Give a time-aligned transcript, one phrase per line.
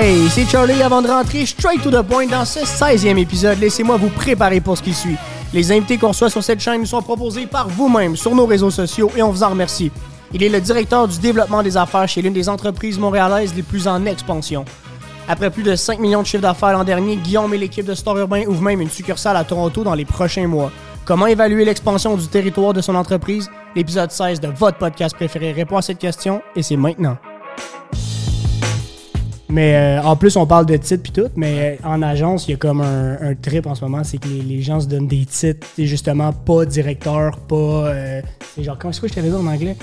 [0.00, 0.80] Hey, c'est Charlie.
[0.80, 4.78] Avant de rentrer straight to the point dans ce 16e épisode, laissez-moi vous préparer pour
[4.78, 5.16] ce qui suit.
[5.52, 8.70] Les invités qu'on reçoit sur cette chaîne nous sont proposés par vous-même sur nos réseaux
[8.70, 9.90] sociaux et on vous en remercie.
[10.32, 13.88] Il est le directeur du développement des affaires chez l'une des entreprises montréalaises les plus
[13.88, 14.64] en expansion.
[15.26, 18.18] Après plus de 5 millions de chiffres d'affaires l'an dernier, Guillaume et l'équipe de Store
[18.18, 20.70] Urbain ouvrent même une succursale à Toronto dans les prochains mois.
[21.06, 23.50] Comment évaluer l'expansion du territoire de son entreprise?
[23.74, 27.16] L'épisode 16 de votre podcast préféré répond à cette question et c'est maintenant.
[29.50, 32.54] Mais euh, en plus, on parle de titres puis tout, mais en agence, il y
[32.54, 35.08] a comme un, un trip en ce moment, c'est que les, les gens se donnent
[35.08, 37.54] des titres, c'est justement pas directeur, pas.
[37.56, 38.20] euh,
[38.54, 39.76] c'est genre, comment est-ce que je t'avais dit en anglais?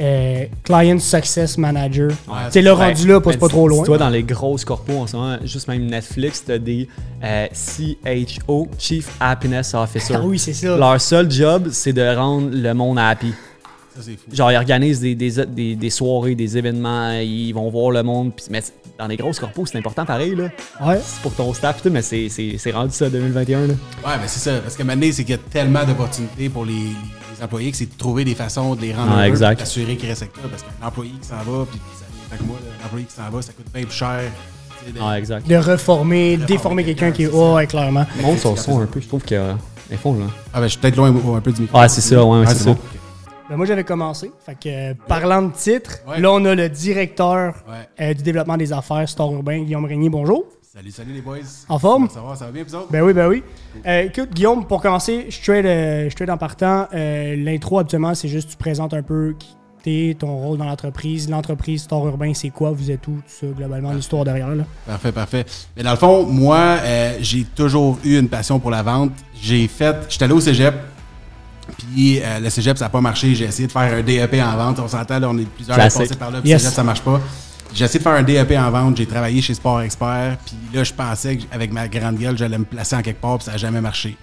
[0.00, 2.10] Euh, Client Success Manager.
[2.50, 3.84] c'est le rendu là, pas, c'est pas trop loin.
[3.84, 6.88] Toi, dans les grosses corpos en ce moment, juste même Netflix, t'as des
[7.22, 10.14] euh, CHO, Chief Happiness Officer.
[10.16, 10.76] Ah oui, c'est ça.
[10.76, 13.32] Leur seul job, c'est de rendre le monde happy.
[14.32, 18.32] Genre, ils organisent des, des, des, des soirées, des événements, ils vont voir le monde.
[18.34, 18.62] pis- mais
[18.98, 20.48] dans les grosses corpos, c'est important pareil, là.
[20.84, 21.00] Ouais.
[21.04, 23.74] C'est pour ton staff, et tout, mais c'est- c'est c'est rendu ça 2021, là.
[24.04, 24.58] Ouais, mais c'est ça.
[24.60, 27.86] Parce que maintenant, c'est qu'il y a tellement d'opportunités pour les, les employés que c'est
[27.92, 29.58] de trouver des façons de les rendre Ah, heureux, exact.
[29.60, 30.42] d'assurer qu'ils restent avec toi.
[30.50, 33.30] Parce qu'un employé qui s'en va, puis ça fait que moi, là, l'employé qui s'en
[33.30, 34.20] va, ça coûte bien plus cher.
[34.86, 35.46] de- Ah, exact.
[35.46, 38.06] De reformer, déformer quelqu'un qui Oh, ouais, clairement.
[38.16, 39.56] Le monde s'en son un peu, je trouve qu'il y a
[39.90, 40.26] des fonds, là.
[40.54, 41.76] Ah, ben, je suis peut-être loin un peu du micro.
[41.78, 42.64] Ah, c'est ça, ouais, ouais, c'est ça.
[42.72, 42.78] bon.
[43.48, 44.30] Ben, moi, j'avais commencé.
[44.44, 46.20] Fait que, euh, parlant de titre, Ouais.
[46.20, 47.88] là, on a le directeur Ouais.
[48.10, 50.10] euh, du développement des affaires, Store Urbain, Guillaume Régnier.
[50.10, 50.44] Bonjour.
[50.62, 51.38] Salut, salut les boys.
[51.68, 52.08] En forme?
[52.10, 52.88] Ça va, ça va bien, vous autres?
[52.90, 53.42] Ben oui, ben oui.
[53.86, 58.92] Euh, écoute, Guillaume, pour commencer, euh, straight en partant, l'intro, habituellement, c'est juste tu présentes
[58.92, 61.30] un peu qui t'es, ton rôle dans l'entreprise.
[61.30, 62.70] L'entreprise Store Urbain, c'est quoi?
[62.72, 63.12] Vous êtes où?
[63.12, 64.64] Tout ça, globalement, l'histoire derrière, là.
[64.86, 65.46] Parfait, parfait.
[65.74, 66.76] Mais dans le fond, moi,
[67.20, 69.12] j'ai toujours eu une passion pour la vente.
[69.40, 70.74] J'ai fait, j'étais allé au cégep,
[71.76, 73.34] puis euh, le cégep, ça n'a pas marché.
[73.34, 74.78] J'ai essayé de faire un DEP en vente.
[74.80, 76.62] On s'entend, là, on est plusieurs à passer par là, puis Yes.
[76.62, 77.20] cégep, ça marche pas.
[77.74, 78.96] J'ai essayé de faire un DEP en vente.
[78.96, 82.64] J'ai travaillé chez Sport Expert, puis là, je pensais qu'avec ma grande gueule, j'allais me
[82.64, 84.16] placer en quelque part, puis ça n'a jamais marché.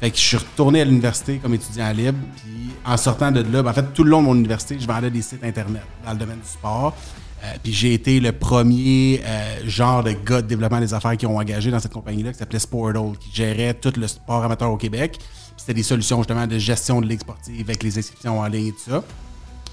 [0.00, 3.62] Fait que je suis retourné à l'université comme étudiant libre, puis en sortant de là,
[3.62, 6.12] ben, en fait, tout le long de mon université, je vendais des sites Internet dans
[6.12, 6.94] le domaine du sport.
[7.42, 11.24] Euh, puis j'ai été le premier euh, genre de gars de développement des affaires qui
[11.26, 14.76] ont engagé dans cette compagnie-là qui s'appelait Sportal, qui gérait tout le sport amateur au
[14.76, 15.18] Québec.
[15.60, 17.20] C'était des solutions justement de gestion de ligue
[17.60, 19.04] avec les inscriptions en ligne et tout ça.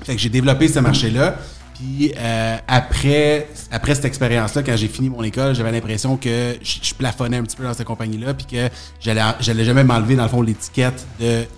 [0.04, 1.38] Fait que j'ai développé ce marché-là.
[1.76, 6.94] Puis euh, après, après cette expérience-là, quand j'ai fini mon école, j'avais l'impression que je,
[6.94, 10.30] plafonnais un petit peu dans cette compagnie-là, puis que j'allais, j'allais jamais m'enlever dans le
[10.30, 11.06] fond l'étiquette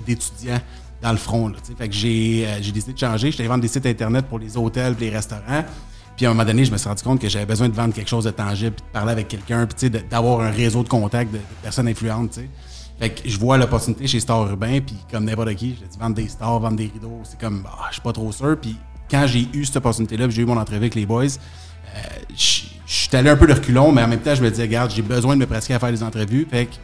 [0.06, 0.60] d'étudiant
[1.02, 1.52] dans le front.
[1.78, 3.32] Fait que j'ai, euh, j'ai décidé de changer.
[3.32, 5.64] J'étais vendre des sites internet pour les hôtels, les restaurants.
[6.20, 7.94] Puis à un moment donné, je me suis rendu compte que j'avais besoin de vendre
[7.94, 11.32] quelque chose de tangible, puis de parler avec quelqu'un, puis d'avoir un réseau de contacts
[11.32, 12.40] de, personnes influentes.
[13.00, 16.16] Fait que je vois l'opportunité chez Star Urbain, puis comme n'importe qui, je dis vendre
[16.16, 18.58] des stars, vendre des rideaux, c'est comme, ah, je suis pas trop sûr.
[18.62, 18.76] Puis
[19.10, 22.00] quand j'ai eu cette opportunité-là, j'ai eu mon entrevue avec les boys, euh,
[22.30, 24.92] je suis allé un peu de reculons, mais en même temps, je me disais, regarde,
[24.92, 26.76] j'ai besoin de me pratiquer à faire des entrevues, fait que,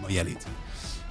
[0.00, 0.34] on va y aller.
[0.34, 0.48] tu sais.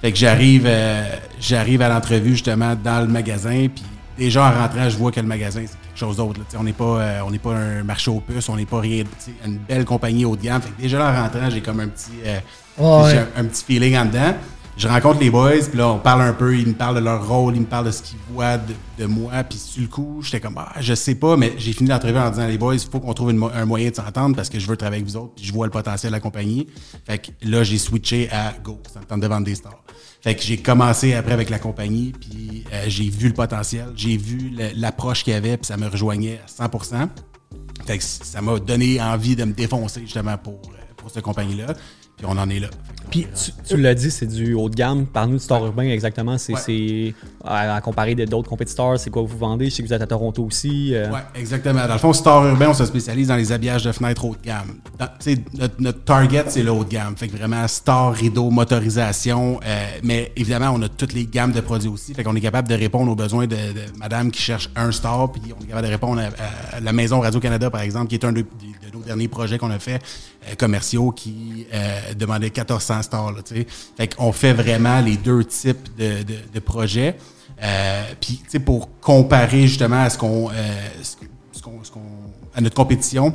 [0.00, 3.84] Fait que j'arrive, euh, j'arrive à l'entrevue justement dans le magasin, puis
[4.18, 6.40] déjà en rentrant, je vois que le magasin c'est quelque chose d'autre.
[6.40, 6.58] là.
[6.58, 9.04] On n'est pas, euh, on n'est pas un marché aux puces, on n'est pas rien,
[9.46, 10.60] une belle compagnie haut de gamme.
[10.60, 12.40] Fait que déjà en rentrant, j'ai comme un petit, euh,
[12.78, 13.10] Ouais.
[13.10, 14.34] j'ai un, un petit feeling en dedans.
[14.74, 17.28] Je rencontre les boys, puis là on parle un peu, ils me parlent de leur
[17.28, 20.22] rôle, ils me parlent de ce qu'ils voient de, de moi, puis sur le coup,
[20.22, 22.80] j'étais comme ah, je sais pas, mais j'ai fini l'entrevue en disant les boys, il
[22.80, 25.18] faut qu'on trouve une un moyen de s'entendre parce que je veux travailler avec vous
[25.18, 26.66] autres, puis je vois le potentiel de la compagnie.
[27.06, 29.84] Fait que là j'ai switché à go, ça me tente de vendre des stars.
[30.22, 34.16] Fait que j'ai commencé après avec la compagnie, puis euh, j'ai vu le potentiel, j'ai
[34.16, 37.08] vu l'approche qu'il y avait, puis ça me rejoignait à 100%.
[37.86, 41.74] Fait que ça m'a donné envie de me défoncer justement pour, euh, pour cette compagnie-là.
[42.22, 42.68] Puis on en est là.
[43.10, 45.04] Puis, Tu, tu l'as dit, c'est du haut de gamme.
[45.04, 46.38] Par-nous du Store Urbain, exactement.
[46.38, 47.14] C'est Ouais.
[47.44, 49.68] à, à comparer d'autres compétiteurs, c'est quoi vous vendez?
[49.68, 50.94] Je sais que vous êtes à Toronto aussi.
[50.94, 51.86] euh, Ouais, exactement.
[51.86, 54.46] Dans le fond, Star Urbain, on se spécialise dans les habillages de fenêtres haut de
[54.46, 54.76] gamme.
[54.98, 57.14] Dans- tu sais, notre, notre target, c'est le haut de gamme.
[57.16, 59.60] Fait que vraiment, Star, rideau, motorisation.
[59.66, 62.14] euh, mais évidemment, on a toutes les gammes de produits aussi.
[62.14, 65.30] Fait qu'on est capable de répondre aux besoins de, de madame qui cherche un Star.
[65.32, 68.24] Puis on est capable de répondre à, à la Maison Radio-Canada, par exemple, qui est
[68.24, 70.00] un de, de nos derniers projets qu'on a fait
[70.48, 71.66] euh, commerciaux qui
[72.14, 73.32] demandait 1400 Stars.
[73.32, 73.40] Là,
[73.96, 77.16] fait qu'on fait vraiment les deux types de, de, de projets.
[77.62, 80.52] Euh, Puis, pour comparer justement à ce qu'on, euh,
[81.02, 81.80] ce qu'on,
[82.54, 83.34] à notre compétition,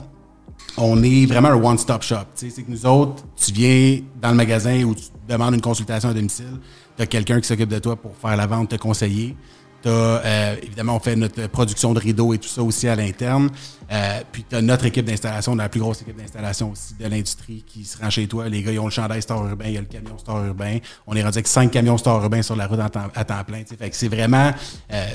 [0.78, 2.26] on est vraiment un one-stop shop.
[2.36, 6.14] C'est que nous autres, tu viens dans le magasin où tu demandes une consultation à
[6.14, 6.60] domicile,
[6.96, 9.36] tu as quelqu'un qui s'occupe de toi pour faire la vente, te conseiller.
[9.86, 13.50] Euh, évidemment, on fait notre production de rideaux et tout ça aussi à l'interne.
[13.90, 17.64] Euh, puis tu as notre équipe d'installation, la plus grosse équipe d'installation aussi de l'industrie
[17.66, 18.50] qui se rend chez toi.
[18.50, 20.80] Les gars, ils ont le chandail Star Urbain, il y a le camion Star Urbain.
[21.06, 23.64] On est rendu avec cinq camions Star Urbain sur la route à temps plein.
[23.66, 24.52] Fait que c'est vraiment...
[24.92, 25.08] euh,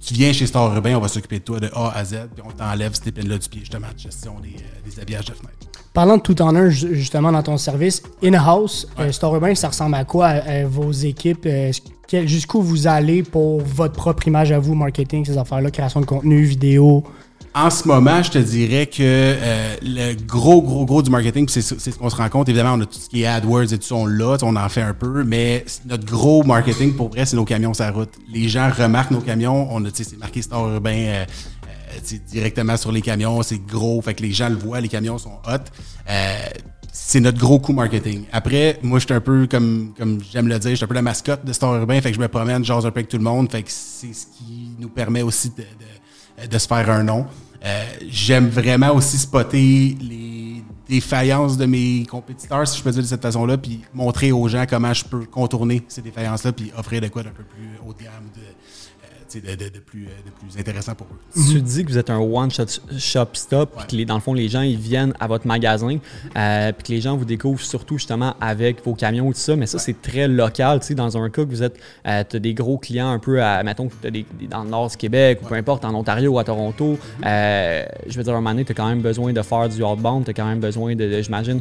[0.00, 2.44] tu viens chez Star Urbain, on va s'occuper de toi de A à Z, puis
[2.46, 5.66] on t'enlève cette épine-là du pied, justement, de gestion des, euh, des habillages de fenêtres.
[5.94, 9.68] Parlant de tout en un, ju- justement, dans ton service, in-house, euh, Star Urbain, ça
[9.68, 11.46] ressemble à quoi à vos équipes?
[11.46, 11.72] euh,
[12.24, 16.42] Jusqu'où vous allez pour votre propre image à vous, marketing, ces affaires-là, création de contenu,
[16.44, 17.04] vidéo?
[17.54, 21.60] En ce moment, je te dirais que euh, le gros, gros, gros du marketing, c'est
[21.60, 23.86] ce qu'on se rend compte, évidemment, on a tout ce qui est AdWords et tout
[23.88, 27.36] ça, on l'a, on en fait un peu, mais notre gros marketing, pour vrai, c'est
[27.36, 28.10] nos camions sur la route.
[28.32, 31.24] Les gens remarquent nos camions, on a, c'est marqué Star Urbain euh, euh,
[32.26, 35.38] directement sur les camions, c'est gros, fait que les gens le voient, les camions sont
[35.46, 35.58] hot.
[36.08, 36.36] Euh,
[36.92, 38.24] c'est notre gros coup marketing.
[38.32, 40.94] Après, moi, je suis un peu, comme, comme j'aime le dire, je suis un peu
[40.94, 43.18] la mascotte de Star Urbain, fait que je me promène, j'ose un peu avec tout
[43.18, 47.04] le monde, fait que c'est ce qui nous permet aussi de, de, se faire un
[47.04, 47.26] nom.
[47.64, 53.06] Euh, j'aime vraiment aussi spotter les défaillances de mes compétiteurs, si je peux dire de
[53.06, 57.08] cette façon-là, puis montrer aux gens comment je peux contourner ces défaillances-là, puis offrir de
[57.08, 58.47] quoi d'un peu plus haut de gamme, euh,
[59.34, 61.40] de, de- de plus, euh, de plus intéressant pour eux.
[61.52, 62.64] Tu dis que vous êtes un one-shot
[62.98, 65.98] shop stop, puis que les- dans le fond, les gens ils viennent à votre magasin,
[66.36, 69.56] euh, puis que les gens vous découvrent surtout justement avec vos camions et tout ça,
[69.56, 70.80] mais ça, c'est très local.
[70.80, 71.76] Tu sais, dans un cas que vous êtes,
[72.06, 74.70] euh, as des gros clients un peu, à, mettons que tu des, des- dans le
[74.70, 78.32] nord du Québec, ou peu importe, en Ontario ou à Toronto, euh, je veux dire,
[78.32, 80.34] à un moment donné, tu as quand même besoin de faire du outbound, tu as
[80.34, 81.60] quand même besoin de, de- j'imagine,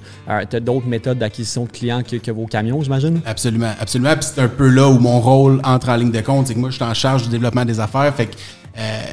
[0.50, 3.22] tu as d'autres méthodes d'acquisition de clients que, que vos camions, j'imagine?
[3.26, 4.14] Absolument, absolument.
[4.16, 6.60] Puis c'est un peu là où mon rôle entre en ligne de compte, c'est que
[6.60, 8.14] moi, je suis en charge du développement des affaires.
[8.16, 8.36] Fait que
[8.78, 9.04] euh,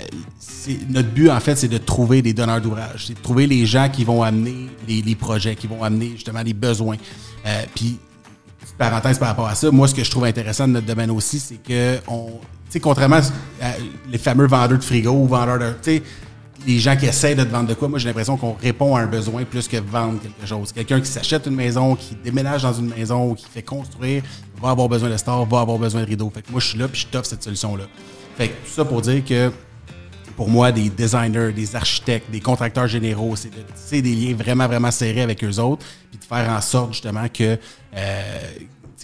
[0.91, 3.05] notre but, en fait, c'est de trouver des donneurs d'ouvrage.
[3.06, 6.55] C'est de trouver les gens qui vont amener les, projets, qui vont amener justement les
[6.55, 6.96] besoins.
[7.46, 7.99] Euh, puis,
[8.61, 11.11] petite parenthèse par rapport à ça, moi, ce que je trouve intéressant de notre domaine
[11.11, 12.31] aussi, c'est que on,
[12.81, 13.20] contrairement
[13.61, 13.73] à
[14.11, 16.02] les fameux vendeurs de frigo ou vendeurs de, tu sais,
[16.67, 19.02] les gens qui essaient de te vendre de quoi, moi j'ai l'impression qu'on répond à
[19.02, 20.73] un besoin plus que vendre quelque chose.
[20.73, 24.23] Quelqu'un qui s'achète une maison, qui déménage dans une maison, qui fait construire,
[24.62, 26.31] va avoir besoin de stores, va avoir besoin de rideaux.
[26.35, 27.85] Fait que moi je suis là puis je t'offre cette solution-là.
[28.36, 29.52] Fait que tout ça pour dire que
[30.36, 34.90] pour moi, des designers, des architectes, des contracteurs généraux, c'est de des liens vraiment, vraiment
[34.90, 37.56] serrés avec eux autres, puis de faire en sorte justement que
[37.96, 38.40] euh,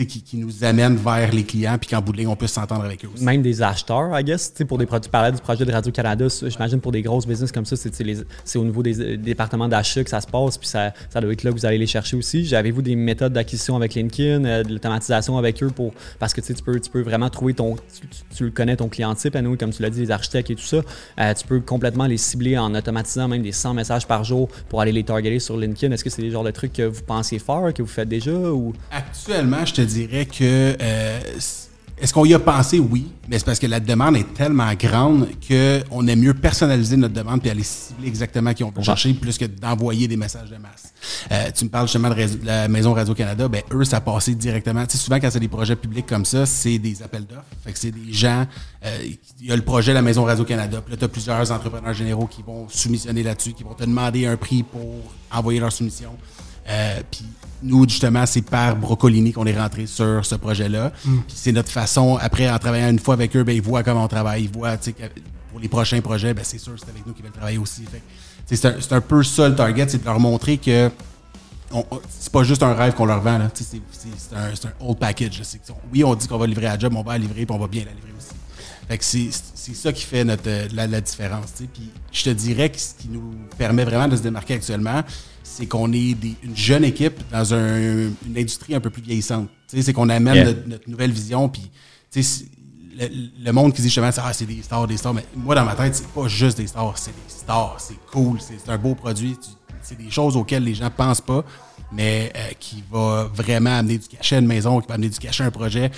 [0.06, 2.85] qui, qui nous amènent vers les clients, puis qu'en bout de ligne, on puisse s'entendre
[2.85, 3.25] avec eux aussi.
[3.25, 5.08] Même des acheteurs, I guess, pour des produits.
[5.08, 8.64] Tu parlais du projet de Radio-Canada, j'imagine pour des grosses business comme ça, c'est au
[8.64, 11.50] niveau des euh, départements d'achat que ça se passe, puis ça, ça doit être là
[11.50, 12.55] que vous allez les chercher aussi.
[12.55, 15.93] Avez-vous des méthodes d'acquisition avec LinkedIn, euh, de l'automatisation avec eux pour.
[16.19, 17.76] Parce que tu peux, tu peux vraiment trouver ton.
[17.76, 20.11] Tu, tu- tu le connais, ton client type, à nous, comme tu l'as dit, les
[20.11, 20.81] architectes et tout ça.
[21.20, 24.81] Euh, tu peux complètement les cibler en automatisant même des 100 messages par jour pour
[24.81, 25.93] aller les targeter sur LinkedIn.
[25.94, 28.32] Est-ce que c'est des genres de trucs que vous pensiez faire, que vous faites déjà
[28.32, 28.73] ou?
[28.91, 31.20] Actuellement, je te dirais que euh,
[32.00, 32.78] est-ce qu'on y a pensé?
[32.78, 37.12] Oui, mais c'est parce que la demande est tellement grande qu'on aime mieux personnaliser notre
[37.12, 40.56] demande puis aller cibler exactement qui on peut chercher plus que d'envoyer des messages de
[40.56, 40.94] masse.
[41.31, 44.87] Euh, tu me parles justement de, la Maison Radio-Canada, ben eux, ça passait directement.
[44.87, 47.44] Tu sais, souvent, quand c'est des projets publics comme ça, c'est des appels d'offres.
[47.62, 48.46] Fait que c'est des gens,
[48.84, 48.98] euh,
[49.38, 51.92] il y a le projet de la Maison Radio-Canada, puis là, tu as plusieurs entrepreneurs
[51.92, 56.12] généraux qui vont soumissionner là-dessus, qui vont te demander un prix pour envoyer leur soumission.
[56.70, 57.25] Euh, puis
[57.62, 60.93] nous, justement, c'est par Brocolini qu'on est rentré sur ce projet-là.
[61.02, 64.05] Puis c'est notre façon, après, en travaillant une fois avec eux, ben, ils voient comment
[64.05, 64.44] on travaille.
[64.44, 65.02] Ils voient, tu sais, que
[65.50, 67.84] pour les prochains projets, ben, c'est sûr, c'est avec nous qu'ils veulent travailler aussi.
[68.46, 70.90] C'est un, peu ça le target, c'est de leur montrer que
[72.08, 73.38] c'est pas juste un rêve qu'on leur vend.
[73.55, 73.76] C'est
[74.34, 75.38] un, old package.
[75.38, 75.75] là.
[75.93, 77.59] Oui, on dit qu'on va livrer à job, mais on va la livrer puis on
[77.59, 78.29] va bien la livrer aussi.
[78.90, 81.52] Fait que c'est ça qui fait notre, euh, la, la différence.
[81.73, 83.23] Puis je te dirais que ce qui nous
[83.56, 85.02] permet vraiment de se démarquer actuellement,
[85.44, 89.49] c'est qu'on est des- une jeune équipe dans un- une industrie un peu plus vieillissante.
[89.68, 90.44] C'est qu'on amène Yeah.
[90.47, 91.49] notre, notre nouvelle vision.
[91.49, 91.70] Puis
[92.16, 93.06] le,
[93.44, 95.76] le monde qui dit justement ah, c'est des stars, des stars, mais moi dans ma
[95.76, 99.37] tête, c'est pas juste des stars, c'est des stars, c'est cool, c'est un beau produit.
[99.82, 101.42] C'est des choses auxquelles les gens pensent pas,
[101.92, 105.18] mais euh, qui va vraiment amener du cachet à une maison, qui va amener du
[105.18, 105.90] cachet à un projet,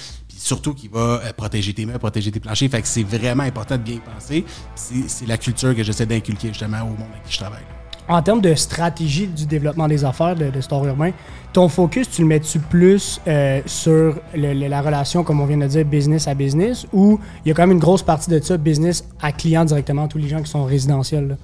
[0.43, 2.69] surtout qui va euh, protéger tes murs, protéger tes planchers.
[2.71, 4.45] Fait que c'est vraiment important de bien y penser.
[4.75, 7.63] C'est la culture que j'essaie d'inculquer justement au monde avec qui je travaille.
[8.09, 11.13] En termes de stratégie du développement des affaires de, Store Urbain,
[11.53, 15.67] ton focus, tu le mets-tu plus euh, sur le- la relation, comme on vient de
[15.69, 18.57] dire, business à business, ou il y a quand même une grosse partie de ça,
[18.57, 21.29] business à client directement, tous les gens qui sont résidentiels?
[21.29, 21.37] là?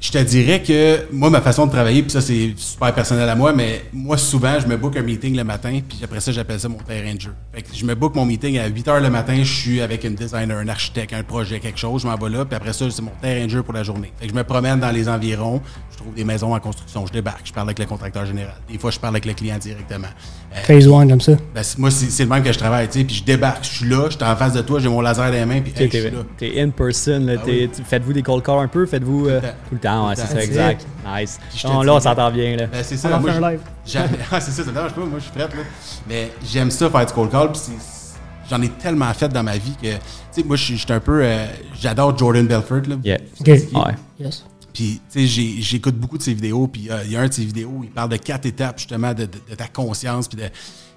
[0.00, 3.34] Je te dirais que moi, ma façon de travailler, puis ça, c'est super personnel à
[3.34, 6.60] moi, mais moi, souvent, je me book un meeting le matin, puis après ça, j'appelle
[6.60, 7.34] ça mon terrain de jeu.
[7.52, 10.04] Fait que je me book mon meeting à 8 h le matin, je suis avec
[10.04, 12.88] un designer, un architecte, un projet, quelque chose, je m'en vais là, puis après ça,
[12.88, 14.12] c'est mon terrain de jeu pour la journée.
[14.20, 15.60] Fait que je me promène dans les environs,
[15.98, 18.54] je trouve des maisons en construction, je débarque, je parle avec le contracteur général.
[18.70, 20.06] Des fois, je parle avec le client directement.
[20.54, 21.32] Euh, Phase one, comme ça?
[21.52, 23.88] ben, moi, c'est le même que je travaille, tu sais, puis je débarque, je suis
[23.88, 25.90] là, je suis en face de toi, j'ai mon laser dans les mains, puis hey,
[25.90, 26.22] je suis T'es là.
[26.38, 27.68] t'es in person, là, Ah oui.
[27.74, 29.56] tu- faites-vous des cold calls un peu, faites-vous euh, Tout le temps.
[29.68, 30.86] tout le temps, ouais, Tout c'est ça, exact.
[31.04, 31.40] Nice.
[31.50, 32.66] Puis je te Non, là, on s'entend bien, là.
[32.66, 33.18] Ben, c'est On ça.
[33.18, 33.60] moi, un live.
[34.30, 35.00] Ah, c'est ça, ça me dérange pas.
[35.00, 35.62] Moi, je suis prête, là.
[36.08, 37.50] Mais j'aime ça, faire du cold call.
[37.52, 39.98] Puis c'est- j'en ai tellement fait dans ma vie que, tu
[40.30, 41.46] sais, moi, je suis un peu, euh,
[41.78, 42.96] j'adore Jordan Belfort, là.
[43.02, 43.18] Yeah.
[43.40, 43.46] OK.
[43.48, 43.94] Ouais.
[44.20, 44.44] Yes.
[44.78, 47.32] Puis, tu sais, j'écoute beaucoup de ses vidéos, puis euh, il y a un de
[47.32, 50.38] ses vidéos où il parle de quatre étapes, justement, de, ta conscience, puis.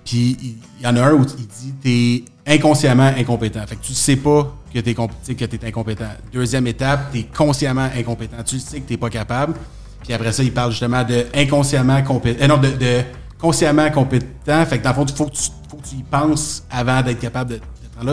[0.06, 0.38] Puis,
[0.80, 1.74] il y en a un où il dit
[2.46, 3.66] t'es inconsciemment incompétent.
[3.66, 6.10] Fait que tu sais pas que t'es t'es incompétent.
[6.32, 8.44] Deuxième étape, t'es consciemment incompétent.
[8.44, 9.56] Tu sais que t'es pas capable.
[10.04, 12.48] Puis après ça, il parle justement de inconsciemment compétent.
[12.48, 13.02] non, de,
[13.40, 14.64] consciemment compétent.
[14.68, 15.30] Fait que dans le fond, il faut
[15.70, 17.62] faut que tu y penses avant d'être capable de-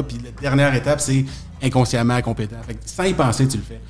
[0.03, 1.25] Puis la dernière étape, c'est
[1.63, 2.57] inconsciemment compétent.
[2.67, 3.81] Fait que sans y penser, tu le fais.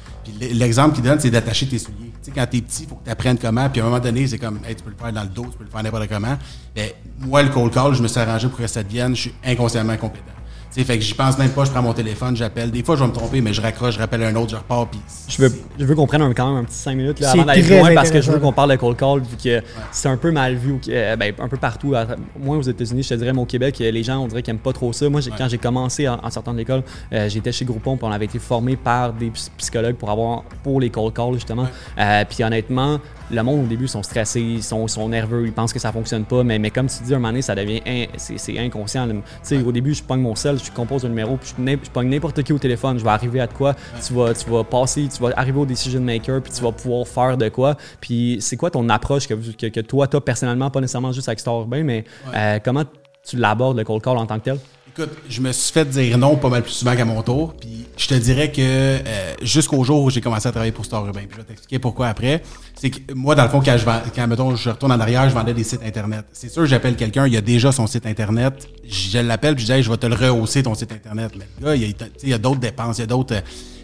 [0.54, 2.12] L'exemple qu'il donne, c'est d'attacher tes souliers.
[2.22, 3.68] Tu sais, quand t'es petit, il faut que tu apprennes comment.
[3.70, 5.46] Puis à un moment donné, c'est comme, hey, tu peux le faire dans le dos,
[5.50, 6.36] tu peux le faire n'importe comment.
[6.74, 6.90] Ben,
[7.20, 9.96] moi, le cold call, je me suis arrangé pour que ça devienne, je suis inconsciemment
[9.96, 10.37] compétent.
[10.70, 12.70] Tu sais, fait que j'y pense même pas, je prends mon téléphone, j'appelle.
[12.70, 14.86] Des fois, je vais me tromper, mais je raccroche, je rappelle un autre, je repars,
[14.86, 15.00] puis...
[15.26, 17.38] Je veux, je veux qu'on prenne un- quand même un petit 5 minutes là, C'est
[17.38, 19.62] avant d'aller très loin parce que je veux qu'on parle de cold call vu que
[19.92, 22.06] c'est un peu mal vu euh, ben, un peu partout, à-
[22.38, 24.50] moins aux États-Unis, je te dirais, mais au Québec, euh, les gens on dirait qu'ils
[24.52, 25.08] aiment pas trop ça.
[25.08, 26.82] Moi, j'ai- quand j'ai commencé en, en sortant de l'école,
[27.14, 30.42] euh, j'étais chez Groupon puis on avait été formé par des ps- psychologues pour avoir
[30.62, 31.66] pour les cold calls justement.
[31.98, 32.98] Euh, puis honnêtement,
[33.30, 36.24] le monde au début sont stressés, ils sont, sont nerveux, ils pensent que ça fonctionne
[36.24, 39.06] pas, mais, mais comme tu dis, un moment donné, ça devient in- c'est c'est inconscient.
[39.08, 41.90] Tu sais, au début, je pogne mon sel, je compose un numéro, puis je, je
[41.90, 43.74] pogne n'importe qui au téléphone, je vais arriver à de quoi,
[44.06, 47.06] tu vas, tu vas passer, tu vas arriver au decision maker, puis tu vas pouvoir
[47.06, 47.76] faire de quoi.
[48.00, 51.40] Puis c'est quoi ton approche que, que, que toi, as personnellement, pas nécessairement juste avec
[51.40, 52.04] Star Urbain, mais
[52.34, 52.84] euh, comment
[53.28, 54.58] tu l'abordes le cold call en tant que tel?
[54.98, 57.54] Écoute, je me suis fait dire non pas mal plus souvent qu'à mon tour.
[57.54, 61.06] Puis je te dirais que euh, jusqu'au jour où j'ai commencé à travailler pour Star
[61.06, 62.42] Urbain, puis je vais t'expliquer pourquoi après.
[62.74, 65.34] C'est que moi, dans le fond, quand je quand mettons, je retourne en arrière, je
[65.34, 66.24] vendais des sites internet.
[66.32, 68.68] C'est sûr, j'appelle quelqu'un, il a déjà son site internet.
[68.88, 71.30] Je l'appelle, puis je dis, je vais te le rehausser ton site internet.
[71.38, 73.36] Mais le il y a, a d'autres dépenses, il y a d'autres.
[73.36, 73.40] euh,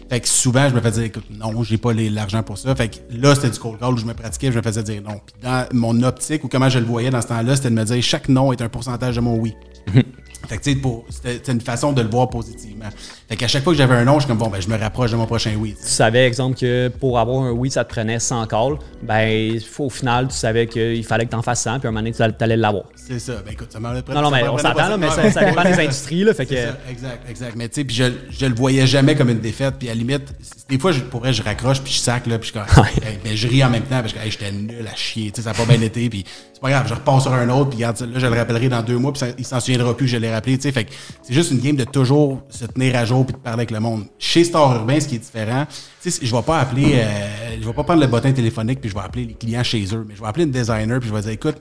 [0.09, 2.75] fait que souvent, je me fais dire, écoute, non, j'ai pas l'argent pour ça.
[2.75, 5.01] Fait que là, c'était du cold call où je me pratiquais, je me faisais dire
[5.01, 5.21] non.
[5.25, 7.85] Puis dans mon optique ou comment je le voyais dans ce temps-là, c'était de me
[7.85, 9.55] dire, chaque non est un pourcentage de mon oui.
[10.47, 12.85] Fait que, pour- c'était une façon de le voir positivement.
[13.27, 14.77] Fait qu'à chaque fois que j'avais un non, je suis comme, bon, ben, je me
[14.77, 15.75] rapproche de mon prochain oui.
[15.79, 19.89] tu savais, exemple, que pour avoir un oui, ça te prenait 100 calls, ben au
[19.89, 22.13] final, tu savais qu'il fallait que tu en fasses 100, puis à un moment donné,
[22.13, 22.83] tu allais- l'avoir.
[22.95, 23.41] C'est ça.
[23.45, 25.79] Ben, écoute, ça m'en Non, non, mais on s'entend, là, mais ça, ça dépend des
[25.79, 26.55] industries, là, fait que...
[26.55, 27.55] C'est ça, exact, exact.
[27.55, 29.75] Mais tu sais, puis je, je le voyais jamais comme une défaite.
[29.79, 30.33] Puis à la limite,
[30.69, 32.59] des fois, je pourrais, je raccroche, puis je sac, là, puis je
[33.07, 35.31] hey, ben, je ris en même temps, parce que hey, j'étais nul à chier.
[35.31, 36.23] Tu sais, ça n'a pas bien été, puis
[36.55, 38.81] c'est pas grave, je repasse sur un autre, puis regarde, là, je le rappellerai dans
[38.81, 40.55] deux mois, puis il s'en souviendra plus que je l'ai rappelé.
[40.55, 40.87] Tu sais, fait
[41.21, 43.81] c'est juste une game de toujours se tenir à jour, puis de parler avec le
[43.81, 44.05] monde.
[44.17, 45.65] Chez Star Urbain, ce qui est différent,
[46.01, 49.01] je vais pas appeler, euh, je vais pas prendre le bottin téléphonique, puis je vais
[49.01, 51.31] appeler les clients chez eux, mais je vais appeler une designer, puis je vais dire,
[51.31, 51.57] écoute,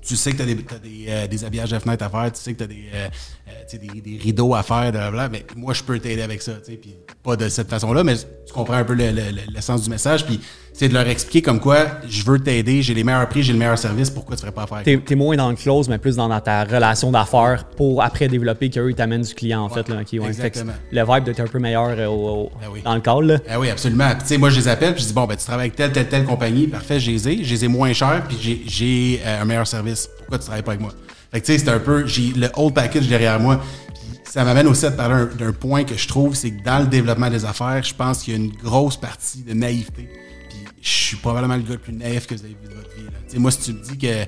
[0.00, 2.30] tu sais que tu as, des, t'as des, euh, des habillages de fenêtres à faire,
[2.30, 3.08] tu sais que tu as des, euh,
[3.48, 6.96] euh, des, des rideaux à faire, blablabla, mais moi, je peux t'aider avec ça, puis
[7.22, 9.90] pas de cette façon-là, mais tu comprends un peu le, le, le- le sens du
[9.90, 10.40] message, puis
[10.72, 13.58] c'est de leur expliquer comme quoi je veux t'aider, j'ai les meilleurs prix, j'ai le
[13.58, 14.82] meilleur service, pourquoi tu ferais pas affaire?
[14.82, 15.04] T'es, moi?
[15.06, 18.90] t'es moins dans le close, mais plus dans, ta relation d'affaires pour après développer qu'eux,
[18.90, 19.88] ils t'amènent du client, en fait.
[19.88, 20.20] Là, ok, ouais.
[20.20, 20.72] Fait exactement.
[20.90, 22.80] le vibe doit être un peu meilleur euh, au- Ben oui.
[22.82, 23.26] dans le call.
[23.26, 23.38] Là.
[23.48, 24.10] Ah oui, absolument.
[24.26, 26.08] Puis, moi, je les appelle, puis je dis, bon, ben, tu travailles avec telle, telle,
[26.08, 29.42] telle compagnie, parfait, je les ai, je les ai moins chers, puis j'ai, j'ai euh,
[29.42, 30.08] un meilleur service.
[30.18, 30.92] Pourquoi tu travailles pas avec moi?
[31.34, 33.60] Fait que, tu sais, c'est un peu, j'ai le whole package derrière moi.
[33.92, 36.62] Puis ça m'amène aussi à te parler un- d'un point que je trouve, c'est que
[36.62, 40.08] dans le développement des affaires, je pense qu'il y a une grosse partie de naïveté.
[40.48, 42.94] Puis je suis probablement le gars le plus naïf que vous avez vu de votre
[42.96, 43.04] vie.
[43.04, 43.10] là.
[43.26, 44.24] Tu sais, moi, si tu me dis que,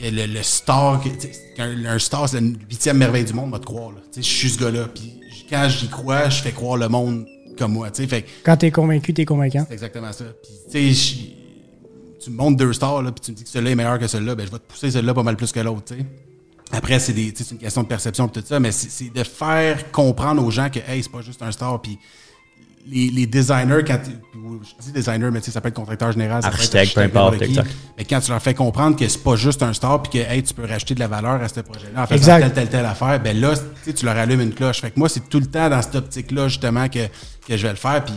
[0.00, 1.08] que le, le star, que,
[1.56, 3.90] qu'un un star, c'est la huitième merveille du monde, va te croire.
[3.90, 3.98] là.
[4.12, 4.88] Tu sais, je suis ce gars-là.
[4.94, 5.12] Puis
[5.50, 7.26] quand j'y crois, je fais croire le monde
[7.58, 7.90] comme moi.
[7.90, 8.08] tu sais.
[8.08, 9.64] Fait que Quand t'es convaincu, t'es convaincant.
[9.68, 10.24] c'est exactement ça.
[10.42, 11.34] Puis, tu sais,
[12.28, 14.06] tu me montres deux stars, là, puis tu me dis que celui-là est meilleur que
[14.06, 16.06] celui-là, ben, je vais te pousser celui-là pas mal plus que l'autre, tu sais.
[16.70, 20.44] Après, c'est une question de perception et tout ça, mais c'est c'est de faire comprendre
[20.44, 21.98] aux gens que, hey, c'est pas juste un star, puis
[22.86, 24.10] les, les designers, quand tu-
[24.78, 26.94] je dis designer, mais tu sais, ça peut être contracteur général, ça peut être Architecte,
[26.94, 27.38] peu importe.
[27.98, 30.42] Mais quand tu leur fais comprendre que c'est pas juste un star, puis que, hey,
[30.42, 33.20] tu peux racheter de la valeur à ce projet-là en faisant telle, telle, telle affaire,
[33.20, 34.80] ben là, tu sais, tu leur allumes une cloche.
[34.80, 37.06] Fait que moi, c'est tout le temps dans cette optique-là, justement, que,
[37.46, 38.14] que je vais le faire, puis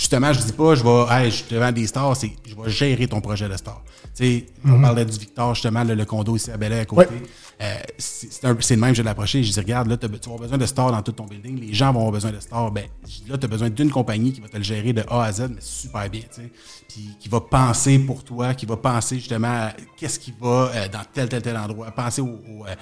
[0.00, 2.70] justement, je dis pas, je vais, hey, je te vends des stars, c'est, je vais
[2.70, 3.82] gérer ton projet de star.
[4.16, 7.06] Tu sais, on parlait du Victor, justement, le condo ici à Bel Air à côté.
[7.14, 7.22] Ouais.
[7.62, 9.42] Euh, c'est, c'est un- c'est le même, je l'ai approché.
[9.44, 11.60] Je dis, regarde, là, tu vas avoir besoin de stars dans tout ton building.
[11.60, 12.70] Les gens vont avoir besoin de stars.
[12.72, 15.04] Ben, je dis, là, tu as besoin d'une compagnie qui va te le gérer de
[15.08, 16.50] A à Z, mais super bien, tu sais.
[16.88, 20.88] Puis qui va penser pour toi, qui va penser justement à qu'est-ce qui va euh,
[20.88, 21.90] dans tel, tel, tel endroit.
[21.92, 22.40] Penser au.
[22.48, 22.74] au, euh,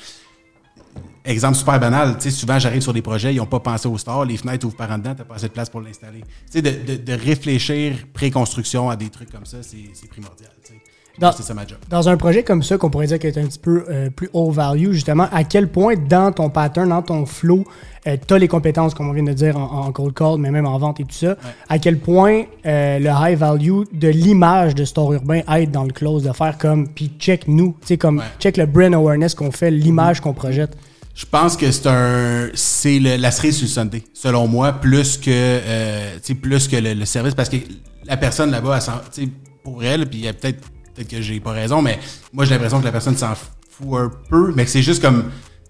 [1.25, 3.99] Exemple super banal, tu sais, souvent j'arrive sur des projets, ils n'ont pas pensé au
[3.99, 6.21] stars, les fenêtres ouvrent par en dedans, tu pas assez de place pour l'installer.
[6.21, 10.51] Tu sais, de, de, de réfléchir pré-construction à des trucs comme ça, c'est primordial.
[10.65, 10.79] tu sais.
[11.19, 11.79] Dans- ça ma job.
[11.91, 14.31] Dans un projet comme ça, qu'on pourrait dire qu'il est un petit peu euh, plus
[14.33, 17.65] haut value, justement, à quel point dans ton pattern, dans ton flow,
[18.05, 20.65] tu as les compétences, comme on vient de dire, en, en cold call, mais même
[20.65, 21.37] en vente et tout ça,
[21.69, 25.93] à quel point euh, le high value de l'image de Store Urbain aide dans le
[25.93, 28.25] close, de faire comme, puis check nous, tu sais, comme, Ouais.
[28.39, 30.77] check le brand awareness qu'on fait, l'image qu'on projette.
[31.19, 35.27] Je pense que c'est un, c'est la cerise sur le Sunday, selon moi, plus que,
[35.29, 37.57] euh, plus que le, service, parce que
[38.05, 38.79] la personne là-bas,
[39.17, 39.29] elle
[39.65, 40.61] pour elle, puis peut-être,
[40.95, 41.99] peut-être que j'ai pas raison, mais
[42.33, 45.25] moi j'ai l'impression que la personne s'en fout un peu, mais c'est juste comme,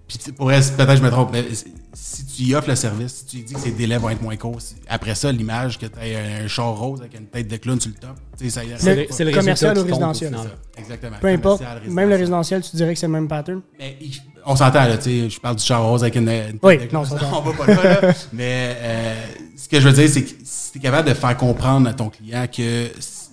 [0.09, 1.45] puis pour elle, peut-être je me trompe, mais
[1.93, 4.23] si tu y offres le service, si tu lui dis que ses délais vont être
[4.23, 7.57] moins courts, après ça, l'image que tu un, un char rose avec une tête de
[7.57, 9.07] clown sur le top, tu sais, ça y est.
[9.11, 10.35] C'est le, commercial ou résidentiel.
[10.77, 11.17] Exactement.
[11.21, 12.63] Peu importe, même le résidentiel.
[12.63, 13.61] tu dirais que c'est le même pattern?
[13.77, 13.99] Mais
[14.45, 16.27] on s'entend, là, tu sais, je parle du char rose avec une.
[16.27, 17.37] une Oui, tête de non, clown, ça va.
[17.37, 18.13] on va pas là, là.
[18.33, 19.15] Mais euh,
[19.55, 21.93] ce que je veux dire, c'est que si tu es capable de faire comprendre à
[21.93, 22.87] ton client que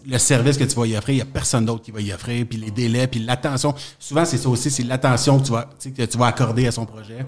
[0.08, 2.12] le service que tu vas y offrir, il n'y a personne d'autre qui va y
[2.12, 3.74] offrir, puis les délais, puis l'attention.
[3.98, 6.86] Souvent, c'est ça aussi, c'est l'attention que, tu vas- que tu vas accorder à son
[6.86, 7.26] projet.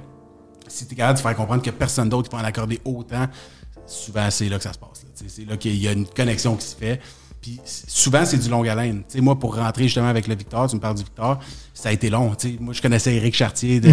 [0.68, 3.26] Si tu es capable de faire comprendre que personne d'autre qui va en accorder autant,
[3.86, 5.04] souvent, c'est là que ça se passe.
[5.26, 7.00] C'est là qu'il y a une connexion qui se fait.
[7.40, 8.98] Puis souvent, c'est du long haleine.
[9.08, 11.38] Tu sais, moi, pour rentrer justement avec le Victor, tu me parles du Victor,
[11.72, 12.32] ça a été long.
[12.60, 13.90] Moi, je connaissais Eric Chartier, de,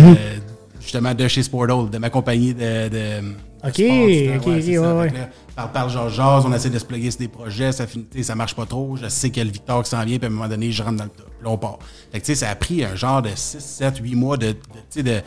[0.82, 3.22] justement, de chez Sportall, de ma compagnie de
[3.68, 3.88] Ok, sport,
[4.36, 4.60] ok, ok, ça.
[4.60, 5.10] ouais, Fait ouais.
[5.10, 7.88] que là, par parle genre jase, on essaie de se plugger sur des projets, ça,
[7.88, 8.96] finit, ça marche pas trop.
[8.98, 10.72] Je sais qu'il y a le Victor qui s'en vient, puis à un moment donné,
[10.72, 11.26] je rentre dans le top.
[11.38, 11.80] Puis là, on part.
[12.12, 14.48] Fait que, tu sais, ça a pris un genre de 6, 7, 8 mois de,
[14.48, 15.22] de, tu sais, de,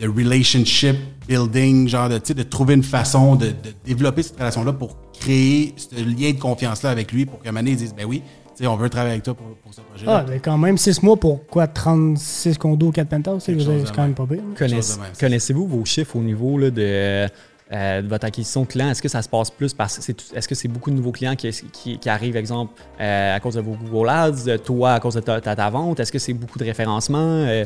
[0.00, 0.96] de relationship
[1.28, 3.52] building, genre de, tu sais, de trouver une façon de, de
[3.84, 7.60] développer cette relation-là pour créer ce lien de confiance-là avec lui pour qu'à un moment
[7.62, 8.22] donné, il dise, ben oui,
[8.56, 10.24] tu sais, on veut travailler avec toi pour, pour ce projet-là.
[10.26, 13.56] Ah, mais quand même, 6 mois pour quoi 36 condos, 4 penthouses, c'est
[13.94, 14.40] quand même pas pire.
[14.58, 17.26] Connaiss- c'est Connaissez-vous vos chiffres au niveau là, de,
[17.72, 18.90] euh, votre acquisition de clients?
[18.90, 21.36] Est-ce que ça se passe plus parce que est-ce que c'est beaucoup de nouveaux clients
[21.36, 25.14] qui, qui, qui arrivent, exemple, euh, à cause de vos Google Ads, toi à cause
[25.14, 26.00] de ta, vente?
[26.00, 27.44] Est-ce que c'est beaucoup de référencement?
[27.46, 27.64] Euh,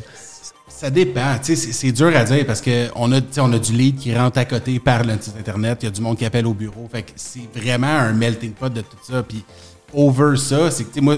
[0.67, 1.37] Ça dépend.
[1.43, 4.37] Tu sais, C'est dur à dire parce qu'on a, on a du lead qui rentre
[4.37, 5.79] à côté par le site Internet.
[5.81, 6.87] Il y a du monde qui appelle au bureau.
[6.91, 9.23] Fait que c'est vraiment un melting pot de tout ça.
[9.23, 9.43] Puis,
[9.93, 11.17] over ça, c'est que, moi,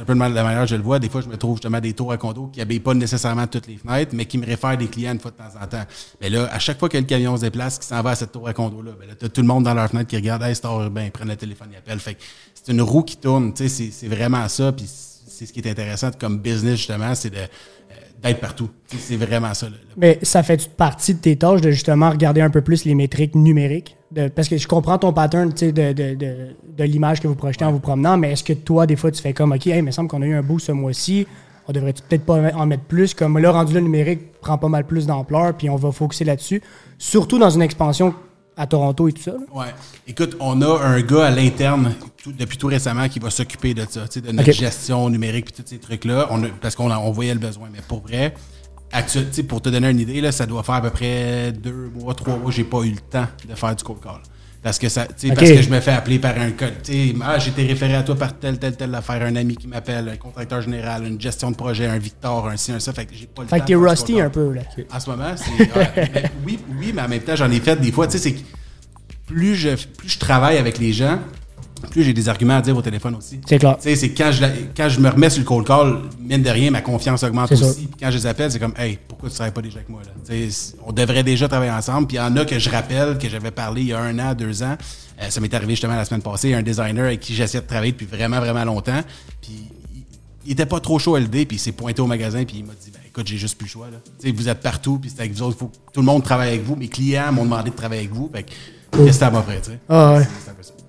[0.00, 0.98] un peu de la manière je le vois.
[0.98, 3.66] Des fois, je me trouve justement des tours à condo qui n'habillent pas nécessairement toutes
[3.66, 5.84] les fenêtres, mais qui me réfèrent des clients une fois de temps en temps.
[6.20, 8.32] Mais là, à chaque fois que le camion se déplace, qui s'en va à cette
[8.32, 10.80] tour à condo-là, ben là, tout le monde dans leur fenêtre qui regarde, hey, Star
[10.80, 11.98] Urbain, ils prennent le téléphone, ils appellent.
[12.00, 12.16] Fait
[12.54, 13.52] c'est une roue qui tourne.
[13.54, 14.72] Tu sais, c'est- vraiment ça.
[14.72, 18.68] Puis, c'est ce qui est intéressant comme business, justement, c'est de, euh, d'être partout.
[18.98, 19.68] C'est vraiment ça.
[19.68, 19.76] là.
[19.96, 23.34] Mais ça fait partie de tes tâches de justement regarder un peu plus les métriques
[23.34, 23.96] numériques?
[24.12, 26.36] De- parce que je comprends ton pattern de, de, de,
[26.76, 29.22] de l'image que vous projetez en vous promenant, mais est-ce que toi, des fois, tu
[29.22, 31.28] fais comme, OK, hey, il me semble qu'on a eu un boost ce mois-ci,
[31.68, 34.84] on devrait peut-être pas en mettre plus, comme là, rendu le numérique prend pas mal
[34.84, 36.60] plus d'ampleur, puis on va focuser là-dessus,
[36.98, 38.12] surtout dans une expansion
[38.56, 39.30] à Toronto et tout ça.
[39.32, 39.38] là.
[39.54, 39.66] Ouais.
[40.08, 43.82] Écoute, on a un gars à l'interne tout- depuis tout récemment qui va s'occuper de
[43.88, 46.26] ça, tu sais, de notre gestion numérique et tous ces trucs-là.
[46.30, 47.68] On a- parce qu'on on voyait le besoin.
[47.72, 48.34] Mais pour vrai,
[48.92, 52.14] actuel, pour te donner une idée, là, ça doit faire à peu près deux mois,
[52.14, 54.20] trois mois, j'ai pas eu le temps de faire du cold call.
[54.62, 56.74] Parce que ça, parce que je me fais appeler par un code.
[57.22, 60.10] Ah, j'ai été référé à toi par telle, telle, telle affaire, un ami qui m'appelle,
[60.10, 62.92] un contracteur général, une gestion de projet, un Victor, un ci, un ça.
[62.92, 64.60] Fait que j'ai pas le Fait temps que t'es rusty un peu, là.
[64.92, 65.74] En ce moment, c'est.
[65.74, 68.06] ouais, mais oui, oui, mais en même temps, j'en ai fait des fois.
[68.06, 68.40] Tu sais, c'est que
[69.26, 71.20] plus je, plus je travaille avec les gens,
[71.88, 73.40] plus j'ai des arguments à dire au téléphone aussi.
[73.46, 73.76] C'est clair.
[73.76, 74.44] Tu sais, c'est quand je,
[74.76, 77.86] quand je me remets sur le cold call, mine de rien, ma confiance augmente aussi.
[77.86, 79.88] Puis quand je les appelle, c'est comme, hey, pourquoi tu ne travailles pas déjà avec
[79.88, 80.02] moi?
[80.04, 80.34] Là?
[80.86, 82.06] On devrait déjà travailler ensemble.
[82.06, 84.18] Puis il y en a que je rappelle, que j'avais parlé il y a un
[84.18, 84.76] an, deux ans.
[85.22, 87.92] Euh, ça m'est arrivé justement la semaine passée, un designer avec qui j'essayais de travailler
[87.92, 89.00] depuis vraiment, vraiment longtemps.
[89.42, 89.52] Puis
[90.46, 92.72] il- était pas trop chaud LD, puis il s'est pointé au magasin, puis il m'a
[92.72, 93.86] dit, ben, écoute, j'ai juste plus le choix.
[93.90, 93.98] Là.
[94.20, 96.24] Tu sais, vous êtes partout, puis c'est avec vous autres, faut que tout le monde
[96.24, 96.74] travaille avec vous.
[96.74, 98.30] Mes clients m'ont demandé de travailler avec vous.
[98.32, 98.50] Fait que,
[98.92, 99.78] qu'est-ce que ça m'offrait, tu sais?
[99.88, 100.26] Ah ouais.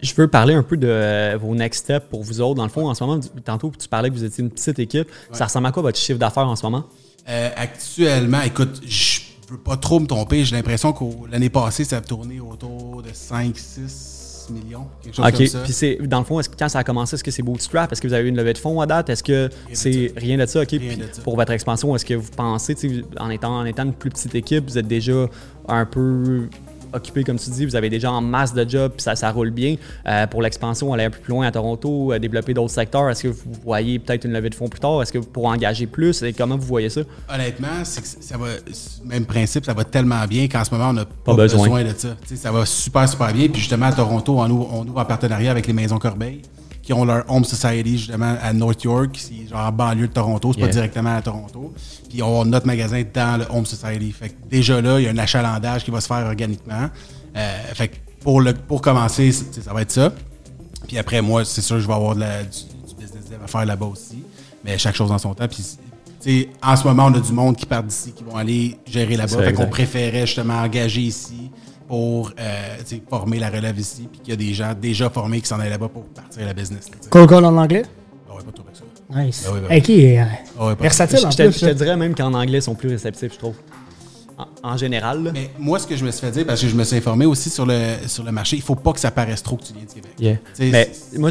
[0.02, 2.56] Je veux parler un peu de euh, vos next steps pour vous autres.
[2.56, 5.08] Dans le fond, en ce moment, tantôt, tu parlais que vous étiez une petite équipe.
[5.32, 6.86] Ça ressemble à quoi votre chiffre d'affaires en ce moment?
[7.30, 9.20] Euh, actuellement, écoute, je
[9.52, 10.44] veux pas trop me tromper.
[10.44, 15.34] J'ai l'impression que l'année passée, ça a tourné autour de 5-6 millions, quelque chose OK.
[15.38, 15.60] comme ça.
[15.60, 17.92] Puis c'est dans le fond, est-ce que quand ça a commencé, est-ce que c'est bootstrap?
[17.92, 19.10] Est-ce que vous avez eu une levée de fonds à date?
[19.10, 20.62] Est-ce que c'est rien de ça?
[20.62, 20.70] OK.
[20.72, 21.22] Rien Puis de ça.
[21.22, 24.10] pour votre expansion, est-ce que vous pensez, tu sais, en étant, en étant une plus
[24.10, 25.28] petite équipe, vous êtes déjà
[25.68, 26.50] un peu
[26.94, 29.52] occupé, comme tu dis, vous avez déjà en masse de jobs, puis ça, ça roule
[29.52, 29.76] bien.
[30.08, 33.24] Euh, pour l'expansion, aller un peu plus loin à Toronto, euh, développer d'autres secteurs, est-ce
[33.24, 35.02] que vous voyez peut-être une levée de fonds plus tard?
[35.02, 36.22] Est-ce que pour engager plus?
[36.24, 37.02] Et comment vous voyez ça?
[37.34, 38.48] Honnêtement, c'est que ça va,
[39.06, 41.64] même principe, ça va tellement bien qu'en ce moment, on n'a pas, besoin.
[41.64, 41.84] besoin.
[41.84, 42.16] de ça.
[42.36, 43.48] Ça va super, super bien.
[43.48, 46.42] Puis justement, à Toronto, on ouvre, on ouvre en partenariat avec les Maisons Corbeil,
[46.82, 50.52] qui ont leur Home Society justement à North York, c'est genre en banlieue de Toronto,
[50.54, 50.68] c'est Yeah.
[50.68, 51.74] pas directement à Toronto.
[52.10, 54.12] Puis on a notre magasin dans le Home Society.
[54.12, 56.90] Fait que déjà là, il y a un achalandage qui va se faire organiquement.
[57.38, 60.12] Euh, fait que pour, le, pour commencer, ça va être ça.
[60.88, 63.40] Puis après, moi, c'est sûr que je vais avoir de la- du, du business dev
[63.44, 64.24] à faire là-bas aussi.
[64.66, 65.48] Mais chaque chose en son temps.
[65.48, 69.16] Puis, en ce moment, on a du monde qui part d'ici, qui vont aller gérer
[69.18, 69.44] là-bas.
[69.44, 71.50] Fait qu'on préférait justement engager ici
[71.92, 72.78] pour euh,
[73.10, 74.08] former la relève ici.
[74.10, 76.54] Puis qu'il y a des gens déjà formés qui s'en allaient là-bas pour partir la
[76.54, 76.90] business.
[77.10, 77.84] Cold call en anglais?
[78.30, 78.84] Ah ouais, pas trop avec ça.
[79.22, 79.46] Nice.
[79.46, 79.78] Ah bah oui.
[79.78, 79.90] OK.
[79.90, 80.24] euh,
[80.58, 81.60] Ah ouais, versatile Je en te, plus.
[81.60, 83.56] je te dirais même qu'en anglais, ils sont plus réceptifs, je trouve.
[84.64, 85.32] En, général.
[85.34, 87.26] Mais moi, ce que je me suis fait dire, parce que je me suis informé
[87.26, 89.74] aussi sur le, sur le marché, il faut pas que ça paraisse trop que tu
[89.74, 90.12] viens du Québec.
[90.20, 90.38] Yeah.
[90.60, 91.30] Mais moi,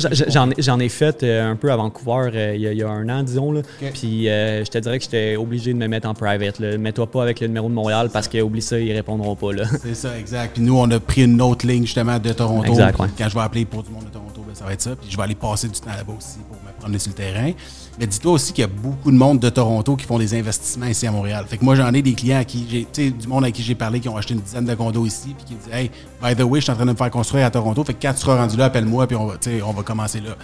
[0.59, 2.89] j'en ai- fait euh, un peu à Vancouver euh, il y, a- il y a
[2.89, 3.53] un an, disons.
[3.53, 3.63] Là.
[3.95, 6.61] Puis euh, je te dirais que j'étais obligé de me mettre en private.
[6.61, 9.49] Mets-toi pas avec le numéro de Montréal parce que oublie ça, ils répondront pas.
[9.83, 10.55] C'est ça, exact.
[10.55, 12.65] Puis nous, on a pris une autre ligne justement de Toronto.
[12.69, 13.09] Exact, ouais.
[13.17, 14.97] Quand je vais appeler pour du monde de Toronto, ben, ça va être ça.
[14.97, 17.53] Puis je vais aller passer du temps là-bas aussi pour me promener sur le terrain.
[17.99, 20.87] Mais dis-toi aussi qu'il y a beaucoup de monde de Toronto qui font des investissements
[20.87, 21.45] ici à Montréal.
[21.49, 23.51] Fait que moi, j'en ai des clients à qui j'ai, tu sais, du monde à
[23.51, 25.73] qui j'ai parlé qui ont acheté une dizaine de condos ici, puis qui me disent,
[25.73, 25.91] hey,
[26.23, 27.85] by the way, je suis en train de me faire construire à Toronto.
[27.85, 29.35] Fait que quand tu seras rendu là, appelle-moi, puis on va,
[29.67, 30.31] on commencer là.
[30.31, 30.37] Là,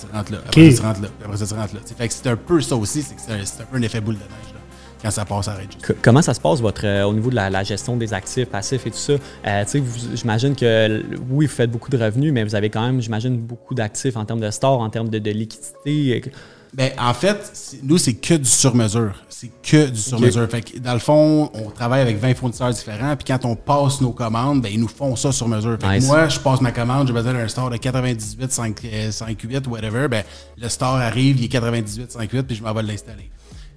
[0.00, 0.38] tu rentres là.
[0.46, 0.72] Après, Ok.
[0.72, 1.08] ça, tu rentres là.
[1.18, 1.80] Puis Après ça, tu rentres là.
[1.98, 3.82] Fait que c'est un peu ça aussi, c'est que c'est un, c'est un peu un
[3.82, 4.60] effet boule de neige là,
[5.02, 7.50] quand ça passe à C- Comment ça se passe votre, euh, au niveau de la,
[7.50, 9.12] la gestion des actifs, passifs et tout ça?
[9.46, 12.70] Euh, tu sais, vous- j'imagine que oui, vous faites beaucoup de revenus, mais vous avez
[12.70, 16.32] quand même, j'imagine, beaucoup d'actifs en termes de store, en termes de, de liquidité.
[16.74, 19.14] Ben, en fait, nous, c'est que du sur-mesure.
[19.28, 20.48] C'est que du sur-mesure.
[20.48, 24.00] Fait que, dans le fond, on travaille avec 20 fournisseurs différents, puis quand on passe
[24.00, 25.76] nos commandes, ben, ils nous font ça sur mesure.
[25.78, 29.10] Fait que moi, je passe ma commande, j'ai besoin d'un store de 98, 5, euh,
[29.10, 30.08] 5.8, whatever.
[30.08, 30.24] Ben,
[30.56, 33.30] le store arrive, il est 98, 5.8, puis je m'en vais l'installer.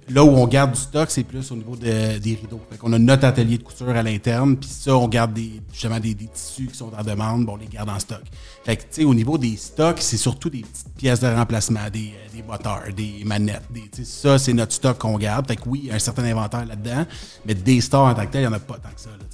[0.08, 2.60] Là où on garde du stock, c'est plus au niveau de- des rideaux.
[2.70, 5.98] Fait qu'on a notre atelier de couture à l'interne, puis ça, on garde des, justement
[5.98, 8.22] des, tissus qui sont en demande, bon, on les garde en stock.
[8.64, 11.90] Fait que, tu sais, au niveau des stocks, c'est surtout des petites pièces de remplacement,
[11.92, 13.64] des, euh, des moteurs, des manettes.
[13.70, 15.48] Des, ça, c'est notre stock qu'on garde.
[15.48, 17.04] Fait que oui, il y a un certain inventaire là-dedans,
[17.44, 19.10] mais des stores en tant que tel, il n'y en a pas tant que ça,
[19.10, 19.24] là.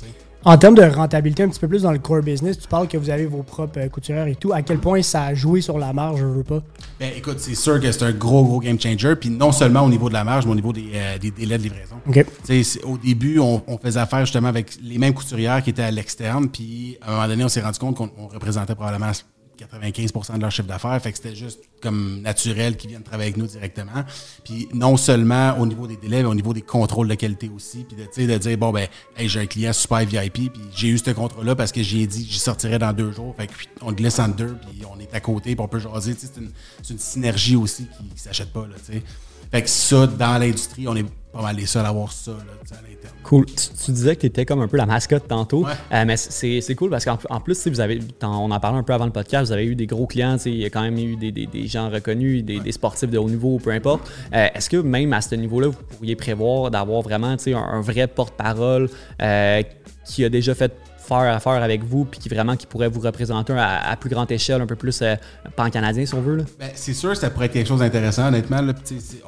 [0.45, 2.97] En termes de rentabilité, un petit peu plus dans le core business, tu parles que
[2.97, 4.53] vous avez vos propres euh, couturières et tout.
[4.53, 6.61] À quel point ça a joué sur la marge, je veux pas?
[6.99, 9.15] Ben, écoute, c'est sûr que c'est un gros, gros game changer.
[9.15, 11.59] Puis non seulement au niveau de la marge, mais au niveau des, euh, des délais
[11.59, 11.95] de livraison.
[12.09, 12.15] OK.
[12.15, 15.71] Tu sais, c'est- au début, on, on faisait affaire justement avec les mêmes couturières qui
[15.71, 16.49] étaient à l'externe.
[16.49, 19.13] Puis à un moment donné, on s'est rendu compte qu'on on représentait probablement
[19.59, 21.01] 95% de leur chiffre d'affaires.
[21.01, 24.05] Fait que c'était juste comme naturel qu'ils viennent travailler avec nous directement.
[24.45, 27.85] Puis non seulement au niveau des délais, mais au niveau des contrôles de qualité aussi.
[27.85, 30.99] Puis de, de dire, bon, ben, hey, j'ai un client super VIP, puis j'ai eu
[30.99, 33.35] ce contrôle-là parce que j'ai dit que j'y sortirais dans deux jours.
[33.37, 36.15] Fait que on glisse en deux, puis on est à côté, puis on peut jaser.
[36.17, 36.51] C'est une,
[36.91, 38.67] une synergie aussi qui ne s'achète pas.
[38.67, 39.03] Là, tu sais.
[39.51, 42.39] Fait que ça, dans l'industrie, on est pas mal les seuls à avoir ça là,
[42.71, 43.15] à l'interne.
[43.23, 43.47] Cool.
[43.47, 45.65] Tu, tu disais que tu étais comme un peu la mascotte tantôt.
[45.65, 45.73] Ouais.
[45.93, 48.83] Euh, mais c'est c'est cool parce qu'en en plus, vous avez, on en parlait un
[48.83, 50.99] peu avant le podcast, vous avez eu des gros clients, il y a quand même
[50.99, 54.11] eu des, des- des gens reconnus, des, des sportifs de haut niveau, peu importe.
[54.35, 58.07] Euh, Est-ce que même à ce niveau-là, vous pourriez prévoir d'avoir vraiment un, un vrai
[58.07, 58.91] porte-parole
[59.23, 59.63] euh,
[60.05, 60.73] qui a déjà fait
[61.07, 64.31] faire affaire avec vous puis qui vraiment qui pourrait vous représenter à, à plus grande
[64.31, 65.17] échelle, un peu plus euh,
[65.57, 66.37] pan-canadien si on veut?
[66.37, 66.45] Là?
[66.59, 68.61] Ben, c'est sûr, ça pourrait être quelque chose d'intéressant, honnêtement.
[68.63, 68.73] Là,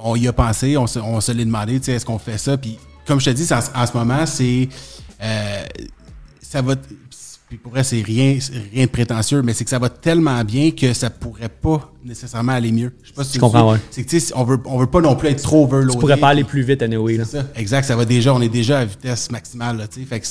[0.03, 2.57] on y a pensé, on se, on se l'est demandé, est-ce qu'on fait ça?
[2.57, 4.69] Puis, comme je te dis, en, en ce moment, c'est.
[5.23, 5.63] euh,
[6.41, 6.75] ça va.
[7.47, 8.39] Puis pour vrai, c'est rien,
[8.73, 12.53] rien de prétentieux, mais c'est que ça va tellement bien que ça pourrait pas nécessairement
[12.53, 12.93] aller mieux.
[13.03, 13.79] Je sais pas si tu comprends, ouais.
[13.91, 15.93] C'est que, tu sais, on veut, on veut pas non plus être trop overloadé.
[15.93, 17.17] Tu pourrais pas aller plus vite anyway.
[17.19, 17.45] C'est ça.
[17.55, 20.07] Exact, ça va déjà, on est déjà à vitesse maximale, là, tu sais.
[20.07, 20.27] Fait que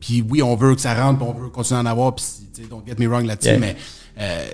[0.00, 2.24] puis oui, on veut que ça rentre, puis on veut continuer à en avoir, puis
[2.70, 3.58] don't get me wrong là-dessus, Yeah.
[3.58, 3.76] mais
[4.18, 4.46] euh,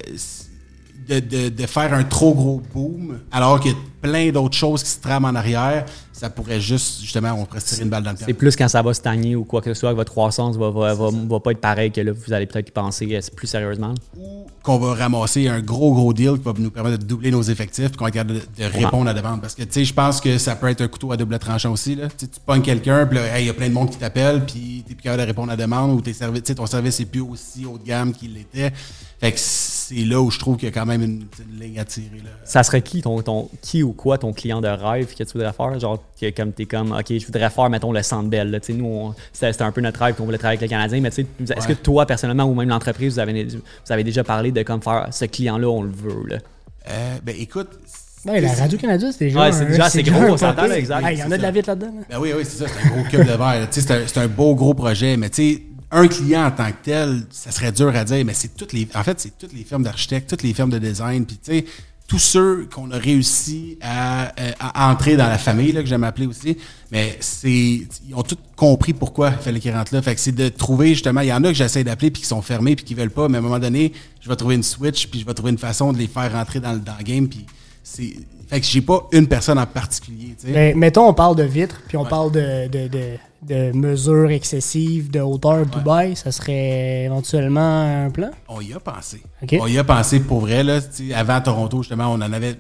[1.09, 4.83] de, de, de faire un trop gros boom, alors qu'il y a plein d'autres choses
[4.83, 8.03] qui se trament en arrière, ça pourrait juste, justement, on pourrait se tirer une balle
[8.03, 8.27] dans le pied.
[8.27, 10.71] C'est plus quand ça va stagner ou quoi que ce soit, que votre croissance va,
[10.71, 13.47] va, va, va pas être pareil que là, vous allez peut-être y penser euh, plus
[13.47, 13.95] sérieusement.
[14.19, 17.43] Ou qu'on va ramasser un gros, gros deal qui va nous permettre de doubler nos
[17.43, 19.41] effectifs puis qu'on va être capable de, de répondre à la demande.
[19.41, 21.73] Parce que, tu sais, je pense que ça peut être un couteau à double tranchant
[21.73, 22.09] aussi, là.
[22.17, 24.85] Tu tu pognes quelqu'un, puis hey, il y a plein de monde qui t'appelle, puis
[24.87, 26.99] t'es plus capable de répondre à la demande ou tes services, tu sais, ton service
[27.01, 28.73] est plus aussi haut de gamme qu'il l'était.
[29.23, 31.79] Fait que c'est là où je trouve qu'il y a quand même une, une ligne
[31.79, 32.31] à tirer, là.
[32.45, 35.53] Ça serait qui ton, ton qui ou quoi ton client de rêve que tu voudrais
[35.53, 35.79] faire?
[35.79, 38.51] Genre que comme t'es comme OK, je voudrais faire, mettons, le centre belle.
[38.51, 38.59] là.
[38.59, 41.11] Tu sais, Nous, c'était un peu notre rêve qu'on voulait travailler avec les Canadiens, mais
[41.11, 41.75] tu sais, est-ce Ouais.
[41.75, 45.07] que toi, personnellement, ou même l'entreprise, vous avez, vous avez déjà parlé de comme faire
[45.13, 46.27] ce client-là, on le veut.
[46.29, 46.39] Là?
[46.91, 47.69] Euh, ben écoute.
[48.27, 49.41] Ouais, la Radio-Canada, c'est déjà.
[49.41, 51.05] Ouais, c'est déjà assez gros, on s'entend, exact.
[51.07, 51.53] Hey, Il y en a de la ça.
[51.53, 51.93] vitre là-dedans.
[51.97, 52.03] là.
[52.11, 53.39] Ben oui, oui, c'est ça, c'est un gros cube de verre.
[53.39, 53.67] là.
[53.67, 56.51] Tu sais, C'est un, c'est un beau, gros projet, mais tu sais, un client en
[56.51, 58.89] tant que tel, ça serait dur à dire, mais c'est toutes les.
[58.95, 61.65] En fait, c'est toutes les firmes d'architectes, toutes les firmes de design, puis tu sais,
[62.09, 66.05] tous ceux qu'on a réussi à, euh, à entrer dans la famille, là, que j'aime
[66.05, 66.57] appeler aussi,
[66.91, 67.51] mais c'est.
[67.51, 70.01] Ils ont tous compris pourquoi il fallait qu'ils rentrent là.
[70.01, 71.21] Fait que c'est de trouver justement.
[71.21, 73.29] Il y en a que j'essaie d'appeler puis qui sont fermés puis qui veulent pas,
[73.29, 75.59] mais à un moment donné, je vais trouver une switch puis je vais trouver une
[75.59, 77.45] façon de les faire rentrer dans le, dans le game, puis
[77.83, 78.15] c'est.
[78.53, 80.37] Fait que j'ai pas une personne en particulier.
[80.45, 85.11] Mais mettons, on parle de vitres, puis on parle de, de, de, de mesures excessives,
[85.11, 88.31] de hauteur Dubaï, ça serait éventuellement un plan?
[88.49, 89.23] On y a pensé.
[89.59, 90.62] On y a pensé pour vrai.
[90.65, 90.81] Là,
[91.15, 92.57] avant Toronto, justement, on en avait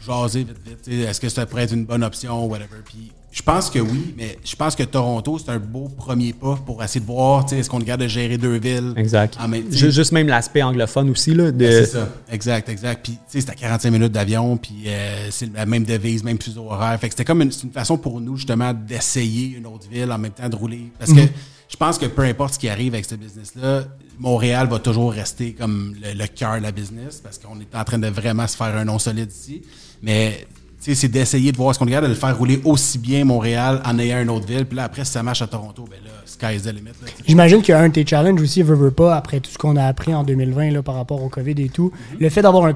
[0.00, 0.88] jaser vite, vite.
[1.06, 2.78] Est-ce que ça pourrait être une bonne option, whatever.
[2.82, 6.54] Puis je pense que oui, mais je pense que Toronto, c'est un beau premier pas
[6.64, 8.94] pour essayer de voir, tu sais, est-ce qu'on est capable de gérer deux villes.
[8.96, 9.36] Exact.
[9.40, 11.34] en même- Ju- Juste même l'aspect anglophone aussi.
[11.34, 11.58] Là, de...
[11.58, 12.08] Ben, c'est ça.
[12.30, 13.00] Exact, exact.
[13.02, 16.40] Puis, tu sais, c'était à 45 minutes d'avion, puis euh, c'est la même devise, même
[16.40, 16.96] fuseau horaire.
[17.00, 20.12] Fait que c'était comme une, c'est une façon pour nous, justement, d'essayer une autre ville
[20.12, 20.92] en même temps de rouler.
[20.98, 21.20] Parce que
[21.68, 23.82] je pense que peu importe ce qui arrive avec ce business-là,
[24.20, 27.82] Montréal va toujours rester comme le, le cœur de la business parce qu'on est en
[27.82, 29.62] train de vraiment se faire un nom solide ici.
[30.02, 30.46] Mais,
[30.92, 33.98] c'est d'essayer de voir est-ce qu'on capable de le faire rouler aussi bien Montréal en
[33.98, 34.66] ayant une autre ville.
[34.66, 36.90] Puis là, après, si ça marche à Toronto, ben là, sky is the limit.
[37.26, 39.56] J'imagine qu'il y a un de tes challenges aussi, veut, veut pas, après tout ce
[39.56, 41.90] qu'on a appris en 2020 là, par rapport au COVID et tout.
[42.20, 42.74] Le fait d'avoir un,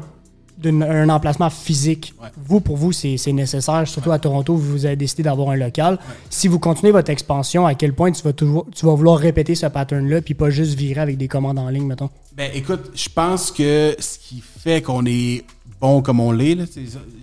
[1.08, 2.28] emplacement physique, Ouais.
[2.46, 3.86] vous, pour vous, c'est nécessaire.
[3.86, 5.98] Surtout à Toronto, vous avez décidé d'avoir un local.
[6.30, 9.54] Si vous continuez votre expansion, à quel point tu vas, toujours, tu vas vouloir répéter
[9.54, 12.08] ce pattern-là, puis pas juste virer avec des commandes en ligne, mettons?
[12.34, 15.44] Ben, écoute, je pense que ce qui fait qu'on est
[15.80, 16.66] bon comme on l'est,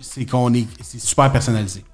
[0.00, 1.84] c'est- qu'on est, c'est super personnalisé.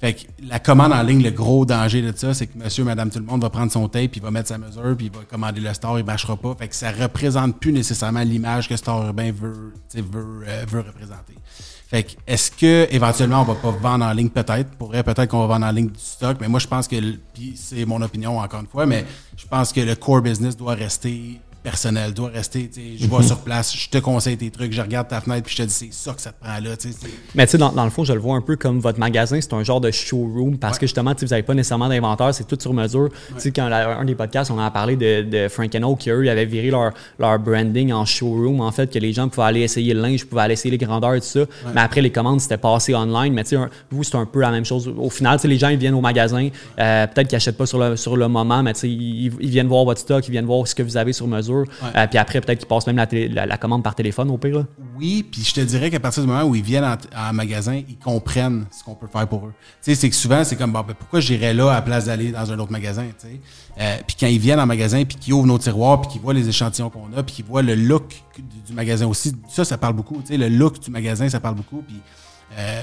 [0.00, 3.10] Fait que la commande en ligne, le gros danger de ça, c'est que monsieur, madame,
[3.10, 5.12] tout le monde va prendre son tape, puis il va mettre sa mesure, puis il
[5.12, 6.54] va commander le store, il marchera pas.
[6.58, 11.34] Fait que ça représente plus nécessairement l'image que Store Urbain veut, veut, euh, veut représenter.
[11.86, 14.30] Fait que, est-ce que éventuellement on va pas vendre en ligne?
[14.30, 14.70] Peut-être?
[14.78, 16.96] Pourrait peut-être qu'on va vendre en ligne du stock, mais moi je pense que,
[17.34, 19.04] puis c'est mon opinion encore une fois, mais
[19.36, 23.76] je pense que le core business doit rester personnel, doit rester, je vais sur place,
[23.76, 26.12] je te conseille tes trucs, je regarde ta fenêtre, puis je te dis c'est ça
[26.12, 26.70] que ça te prend là,
[27.34, 29.38] Mais tu sais, dans, dans le fond, je le vois un peu comme votre magasin,
[29.40, 32.56] c'est un genre de showroom parce que justement, vous n'avez pas nécessairement d'inventaire, c'est tout
[32.60, 33.08] sur mesure.
[33.34, 36.10] Tu sais, quand la- un des podcasts, on a parlé de, de Frank and qui
[36.10, 39.46] eux, ils avaient viré leur, leur branding en showroom, en fait, que les gens pouvaient
[39.46, 41.40] aller essayer le linge, pouvaient aller essayer les grandeurs et tout ça.
[41.74, 43.32] Mais après, les commandes, c'était passé online.
[43.34, 44.92] Mais tu sais, vous, c'est un peu la même chose.
[44.96, 47.66] Au final, tu sais, les gens, ils viennent au magasin, euh, peut-être qu'ils n'achètent pas
[47.66, 50.30] sur le, sur le moment, mais tu sais, ils, ils viennent voir votre stock, ils
[50.30, 51.49] viennent voir ce que vous avez sur mesure.
[51.96, 54.38] Euh, puis après, peut-être qu'ils passent même la, télé- la- la commande par téléphone, au
[54.38, 54.58] pire.
[54.58, 54.64] là.
[54.98, 57.80] Oui, puis je te dirais qu'à partir du moment où ils viennent en, en magasin,
[57.88, 59.52] ils comprennent ce qu'on peut faire pour eux.
[59.82, 62.06] Tu sais, c'est que souvent, c'est comme, bon, ben, pourquoi j'irais là à la place
[62.06, 63.40] d'aller dans un autre magasin, tu sais?
[63.80, 66.34] Euh, puis quand ils viennent en magasin, puis qu'ils ouvrent nos tiroirs, puis qu'ils voient
[66.34, 69.78] les échantillons qu'on a, puis qu'ils voient le look du, du magasin aussi, ça, ça
[69.78, 70.20] parle beaucoup.
[70.20, 71.82] Tu sais, le look du magasin, ça parle beaucoup.
[71.86, 71.96] Puis
[72.58, 72.82] euh,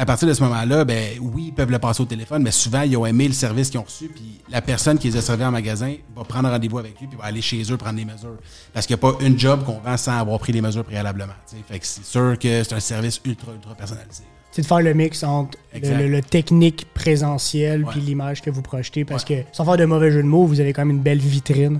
[0.00, 2.82] à partir de ce moment-là, ben oui, ils peuvent le passer au téléphone, mais souvent,
[2.82, 5.44] ils ont aimé le service qu'ils ont reçu, puis la personne qui les a servis
[5.44, 8.38] en magasin va prendre rendez-vous avec lui, puis va aller chez eux prendre des mesures.
[8.72, 11.34] Parce qu'il n'y a pas une job qu'on vend sans avoir pris les mesures préalablement.
[11.68, 14.24] Fait que c'est sûr que c'est un service ultra, ultra personnalisé.
[14.52, 15.98] C'est de faire le mix entre le, Exact.
[15.98, 19.04] le- le technique présentiel puis l'image que vous projetez.
[19.04, 21.18] Parce que, sans faire de mauvais jeu de mots, vous avez quand même une belle
[21.18, 21.78] vitrine.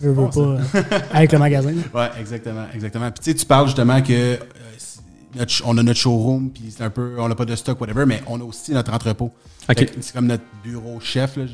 [0.00, 0.58] Je veux bon, pas, euh,
[1.12, 1.72] avec le magasin.
[1.94, 3.10] Ouais, exactement, exactement.
[3.10, 4.38] Puis tu sais, tu parles justement que
[5.36, 8.04] notre on a notre showroom, puis c'est un peu, on n'a pas de stock, whatever,
[8.06, 9.32] mais on a aussi notre entrepôt.
[10.00, 11.36] C'est comme notre bureau chef.
[11.36, 11.44] Là.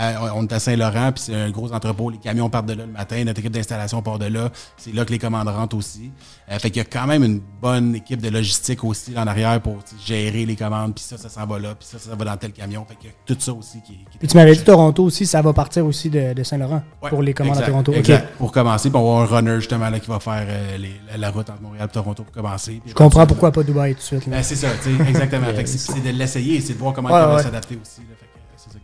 [0.00, 2.08] À- on est à Saint-Laurent, puis c'est un gros entrepôt.
[2.08, 4.50] Les camions partent de là le matin, notre équipe d'installation part de là.
[4.76, 6.12] C'est là que les commandes rentrent aussi.
[6.50, 9.60] Euh, fait qu'il y a quand même une bonne équipe de logistique aussi en arrière
[9.60, 12.36] pour gérer les commandes, puis ça, ça s'en va là, puis ça, ça va dans
[12.36, 12.86] tel camion.
[12.88, 15.02] Fait qu'il y a tout ça aussi qui, qui est Puis tu m'avais dit Toronto
[15.04, 17.92] aussi, ça va partir aussi de, de Saint-Laurent Ouais, pour les commandes exact, à Toronto.
[18.38, 21.00] Pour commencer, puis on va avoir un runner justement là, qui va faire euh, les-
[21.10, 22.80] la, la route entre Montréal et Toronto pour commencer.
[22.86, 24.28] Je comprends pourquoi pas Dubaï tout de suite.
[24.28, 24.68] Ben, c'est ça,
[25.08, 25.46] exactement.
[25.56, 27.42] Fait que c'est de l'essayer et c'est de voir comment Ouais, il va ouais.
[27.42, 28.00] s'adapter aussi.
[28.02, 28.78] Là, fait que c'est ça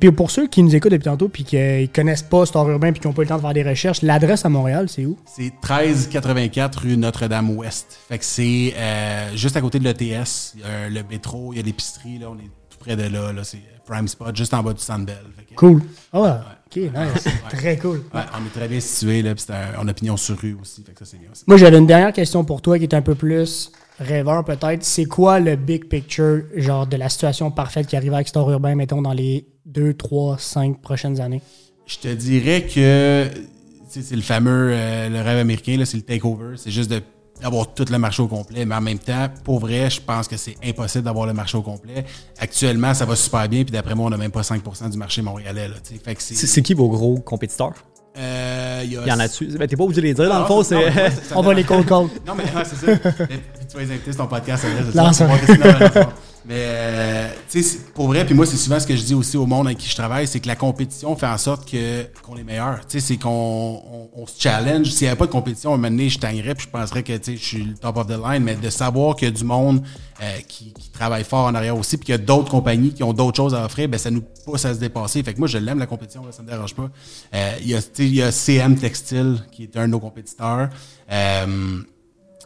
[0.00, 2.92] Puis pour ceux qui nous écoutent depuis tantôt puis qui ne connaissent pas Star Urbain
[2.92, 5.06] puis qui n'ont pas eu le temps de faire des recherches, l'adresse à Montréal, c'est
[5.06, 5.16] où?
[5.26, 7.98] C'est 1384 rue Notre-Dame-Ouest.
[8.08, 10.54] Fait que c'est euh, juste à côté de l'ETS.
[10.56, 12.18] Il y a le métro, il y a l'épicerie.
[12.18, 13.32] Là, on est tout près de là.
[13.32, 15.16] là c'est Prime Spot, juste en bas du Sandbell.
[15.54, 15.82] Cool.
[16.12, 16.30] Ah ouais.
[16.66, 17.28] Ok, nice.
[17.50, 18.02] Très cool.
[18.12, 19.22] ouais, on est très bien situé.
[19.22, 19.44] Là, puis
[19.78, 20.82] on a pignon sur rue aussi.
[20.82, 21.44] Fait que ça, c'est bien aussi.
[21.46, 24.84] Moi, j'avais une dernière question pour toi qui est un peu plus rêveur peut-être.
[24.84, 28.74] C'est quoi le big picture, genre de la situation parfaite qui arrive avec Star Urbain,
[28.74, 31.42] mettons, dans les 2, 3, 5 prochaines années?
[31.86, 33.40] Je te dirais que tu
[33.88, 36.56] sais, c'est le fameux euh, le rêve américain, là, c'est le takeover.
[36.56, 37.00] C'est juste de
[37.40, 38.64] d'avoir tout le marché au complet.
[38.64, 41.62] Mais en même temps, pour vrai, je pense que c'est impossible d'avoir le marché au
[41.62, 42.04] complet.
[42.38, 43.64] Actuellement, ça va super bien.
[43.64, 45.68] Puis d'après moi, on n'a même pas 5% du marché montréalais.
[46.16, 47.74] C'est qui vos gros compétiteurs?
[48.16, 49.46] Euh, il y, a- y en a dessus.
[49.58, 51.54] Ben, t'es pas obligé de les dire, dans le Non, fond, c'est- non, On va
[51.54, 51.86] les cold
[52.26, 52.96] non, mais c'est ça.
[52.96, 58.44] Tu vas les inviter sur ton podcast, c'est Mais, tu sais, pour vrai, puis moi,
[58.44, 60.46] c'est souvent ce que je dis aussi au monde avec qui je travaille, c'est que
[60.46, 62.80] la compétition fait en sorte que qu'on est meilleur.
[62.86, 64.90] Tu sais, c'est qu'on on, se challenge.
[64.90, 67.02] S'il n'y avait pas de compétition, à un moment donné, je tangerais, puis je penserais
[67.02, 69.30] que, tu sais, je suis le top of the line, mais de savoir qu'il y
[69.30, 69.82] a du monde
[70.22, 73.14] euh, qui, travaille fort en arrière aussi, puis qu'il y a d'autres compagnies qui ont
[73.14, 75.22] d'autres choses à offrir, ben ça nous pousse à se dépasser.
[75.22, 76.90] Fait que moi, je l'aime, la compétition, ça me dérange pas.
[77.34, 80.68] Euh, Il y, a, il y a CM Textile, qui est un de nos compétiteurs.
[81.10, 81.80] Euh,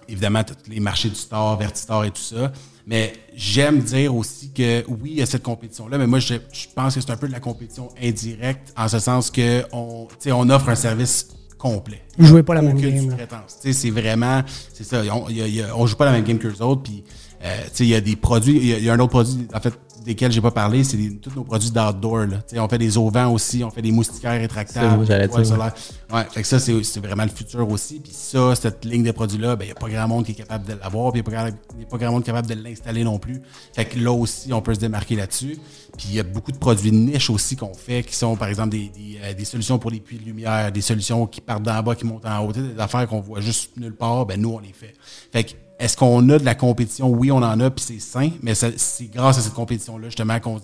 [0.09, 2.53] évidemment, tous les marchés du store, Vertistar et tout ça.
[2.91, 6.67] Mais j'aime dire aussi que oui, il y a cette compétition-là, mais moi, je, je
[6.75, 10.17] pense que c'est un peu de la compétition indirecte, en ce sens que on, tu
[10.21, 12.01] sais, on offre un service complet.
[12.17, 13.11] Vous jouez pas la même game.
[13.49, 15.03] C'est vraiment, c'est ça.
[15.13, 16.63] On, il y a- il y a- on joue pas la même game que les
[16.63, 16.83] autres.
[16.83, 17.05] Puis,
[17.45, 18.57] euh, il y a des produits.
[18.57, 19.73] Il y y a un autre produit, en fait,
[20.05, 22.27] desquels j'ai pas parlé, c'est des- tous nos produits d'outdoor.
[22.57, 25.05] On fait des auvents aussi, on fait des moustiquaires rétractables.
[25.07, 25.75] j'allais dire, solaires.
[26.13, 28.01] Ouais, fait que ça, c'est c'est vraiment le futur aussi.
[28.01, 30.37] Puis ça, cette ligne de produits-là, ben, il n'y a pas grand monde qui est
[30.37, 32.25] capable de l'avoir, puis il n'y a, pas grand- il y a pas grand monde
[32.25, 33.43] capable de l'installer non plus.
[33.75, 35.59] Fait que là aussi, on peut se démarquer là-dessus.
[35.99, 38.49] Puis il y a beaucoup de produits de niche aussi qu'on fait, qui sont, par
[38.49, 41.65] exemple, des, des, euh, des solutions pour les puits de lumière, des solutions qui partent
[41.65, 44.51] d'en bas, qui montent en haut, des affaires qu'on voit juste nulle part, ben nous,
[44.55, 44.95] on les fait.
[45.33, 47.09] Fait que est-ce qu'on a de la compétition?
[47.09, 50.61] Oui, on en a, puis c'est sain, mais c'est grâce à cette compétition-là, justement, qu'on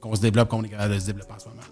[0.00, 1.62] qu'on se développe, qu'on est capable de se développer en ce moment.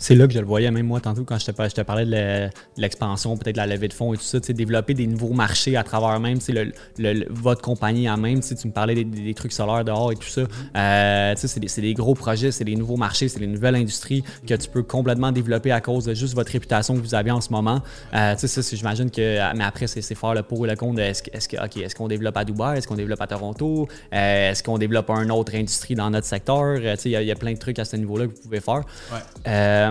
[0.00, 1.80] C'est là que je le voyais, même moi, tantôt, quand je te, par- je te
[1.82, 4.46] parlais de le- de l'expansion, peut-être de la levée de fonds et tout ça, tu
[4.46, 8.66] sais, développer des nouveaux marchés à travers même, le, le- votre compagnie en même, tu
[8.66, 10.40] me parlais des, trucs solaires dehors et tout ça.
[10.76, 13.76] Euh, tu sais, c'est des, des gros projets, c'est des nouveaux marchés, c'est des nouvelles
[13.76, 17.30] industries que tu peux complètement développer à cause de juste votre réputation que vous avez
[17.30, 17.82] en ce moment.
[18.14, 18.34] Euh,
[18.72, 21.00] j'imagine que, mais après, c'est faire le pour et le contre.
[21.00, 22.78] Est-ce que, est-ce que, OK, est-ce qu'on développe à Dubaï?
[22.78, 23.86] Est-ce qu'on développe à Toronto?
[24.14, 26.62] Euh, est-ce qu'on développe une autre industrie dans notre secteur?
[26.62, 28.26] Euh, tu sais, il y a- il y, a plein de trucs à ce niveau-là
[28.26, 28.82] que vous pouvez faire.
[29.12, 29.89] Ouais.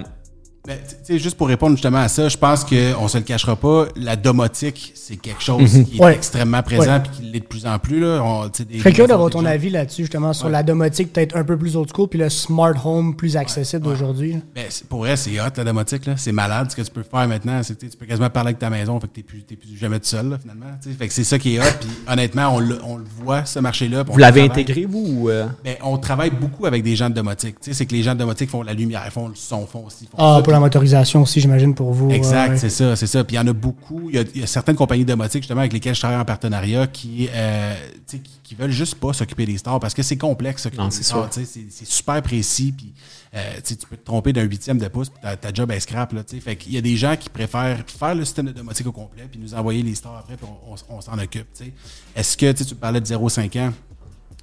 [0.69, 3.55] Ben, tu sais, juste pour répondre justement à ça, je pense qu'on se le cachera
[3.55, 6.13] pas, la domotique, c'est quelque chose qui est Ouais.
[6.13, 7.99] extrêmement présent puis qui l'est de plus en plus.
[7.99, 8.21] Là.
[8.23, 10.61] On, tu sais, des- Je serais curieux d'avoir ton gens- avis là-dessus, justement, sur la
[10.61, 14.37] domotique peut-être un peu plus old school, puis le smart home plus accessible d'aujourd'hui.
[14.53, 16.05] Ben, pour vrai, c'est hot la domotique.
[16.05, 16.13] là.
[16.17, 17.63] C'est malade ce que tu peux faire maintenant.
[17.63, 19.55] C'est que tu tu peux quasiment parler avec ta maison, fait que t'es plus, t'es
[19.55, 20.67] plus jamais tout seul là, finalement.
[20.83, 20.91] tu.
[20.93, 21.63] Fait que c'est ça qui est hot.
[21.79, 24.03] Puis honnêtement, on, le- on le voit, ce marché-là.
[24.07, 25.03] vous l'avez intégré, vous?
[25.23, 25.47] ou, euh?
[25.63, 27.55] Ben, on travaille beaucoup avec des gens de domotique.
[27.59, 29.85] Tu sais, c'est que les gens de domotique font la lumière, font le son, font
[29.87, 30.05] aussi.
[30.05, 32.11] Font Ah, ça, la motorisation aussi, j'imagine, pour vous.
[32.11, 32.57] Exact, ouais.
[32.57, 33.23] c'est ça, c'est ça.
[33.23, 34.09] Puis il y en a beaucoup.
[34.09, 36.25] Il y a, il y a certaines compagnies domotiques, justement, avec lesquelles je travaille en
[36.25, 37.73] partenariat, qui, euh,
[38.07, 40.81] tu sais, qui, qui veulent juste pas s'occuper des stars parce que c'est complexe, s'occuper
[40.83, 41.29] Non, des c'est stars.
[41.29, 42.71] tu sais, C'est c'est super précis.
[42.75, 42.93] Puis
[43.35, 46.13] euh, tu peux te tromper d'un huitième de pouce, puis ta, ta job est scrap.
[46.13, 46.41] Là, tu sais.
[46.41, 49.27] fait qu'il y a des gens qui préfèrent faire le système de domotique au complet,
[49.29, 51.47] puis nous envoyer les stars après, puis on, on- on s'en occupe.
[51.55, 51.73] tu sais.
[52.15, 53.71] Est-ce que tu parlais de 0,5 ans?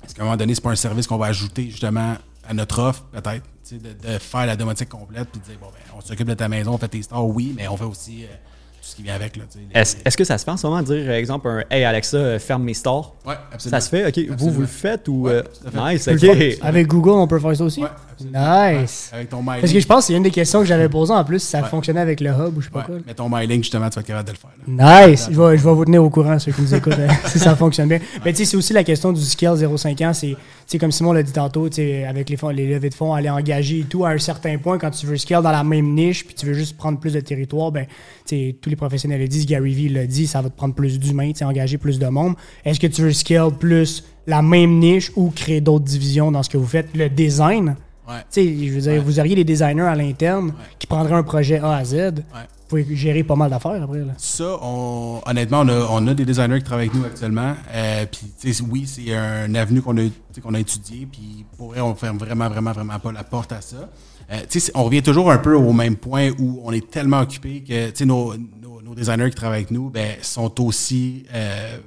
[0.05, 2.15] Est-ce qu'à un moment donné, c'est pas un service qu'on va ajouter justement
[2.49, 5.57] à notre offre, peut-être, tu sais, de, de faire la domotique complète, puis de dire,
[5.61, 7.85] bon, ben, on s'occupe de ta maison, on fait tes stars, oui, mais on fait
[7.85, 8.27] aussi euh,
[8.81, 9.39] tout ce qui vient avec.
[9.75, 12.17] Est-ce que ça se fait en ce moment de dire, par exemple, un Hey Alexa,
[12.17, 13.17] euh, ferme mes stores?
[13.27, 13.81] Ouais, absolument.
[13.81, 14.07] Ça se fait?
[14.07, 14.37] OK.
[14.39, 15.23] Vous, vous le faites ou.
[15.27, 15.43] Ouais,
[15.75, 16.59] euh, nice, OK.
[16.63, 17.83] Avec Google, on peut faire ça aussi?
[17.83, 18.81] Ouais, absolument.
[18.81, 19.09] Nice.
[19.13, 19.61] Ouais, avec ton MyLink.
[19.63, 21.47] Parce que je pense que c'est une des questions que j'avais posées en plus, si
[21.49, 21.69] ça Ouais.
[21.69, 22.95] fonctionnait avec le hub ou je sais pas ouais, quoi.
[23.05, 24.51] mais ton MyLink, justement, tu vas être capable de le faire.
[24.87, 25.07] là.
[25.09, 25.29] Nice!
[25.33, 26.95] Je vais, je vais vous tenir au courant, ceux qui nous écoutent,
[27.27, 27.99] si ça fonctionne bien.
[28.25, 30.13] Mais tu sais, c'est aussi la question du scale 0,5 ans.
[30.13, 32.95] C'est, sais, comme Simon l'a dit tantôt, tu sais, avec les, fonds, les levées de
[32.95, 35.63] fonds, aller engager et tout, à un certain point, quand tu veux scale dans la
[35.65, 37.87] même niche, puis tu veux juste prendre plus de territoire, ben,
[38.27, 40.75] tu sais, tous les professionnels le disent, Gary Vee l'a dit, ça va te prendre
[40.75, 42.35] plus d'humains, tu sais, engager plus de monde.
[42.65, 46.51] Est-ce que tu veux scale plus la même niche ou créer d'autres divisions dans ce
[46.51, 46.89] que vous faites?
[46.97, 47.77] Le design,
[48.09, 48.15] Ouais.
[48.31, 48.99] tu sais, je veux dire, Ouais.
[49.01, 51.97] vous auriez des designers à l'interne qui prendraient un projet A à Z.
[52.69, 54.01] Vous pouvez gérer pas mal d'affaires après.
[54.01, 54.13] Là.
[54.19, 57.55] Ça, on- honnêtement, on a, on a des designers qui travaillent avec nous actuellement.
[57.73, 60.09] Euh, puis, oui, c'est un avenue qu'on a,
[60.43, 61.07] qu'on a étudié.
[61.11, 63.89] Puis, pour vrai, on ferme vraiment, vraiment, vraiment pas la porte à ça.
[64.33, 64.41] Euh,
[64.75, 68.35] on revient toujours un peu au même point où on est tellement occupé que, nos,
[68.37, 71.79] nos, nos designers qui travaillent avec nous, ben, sont aussi euh,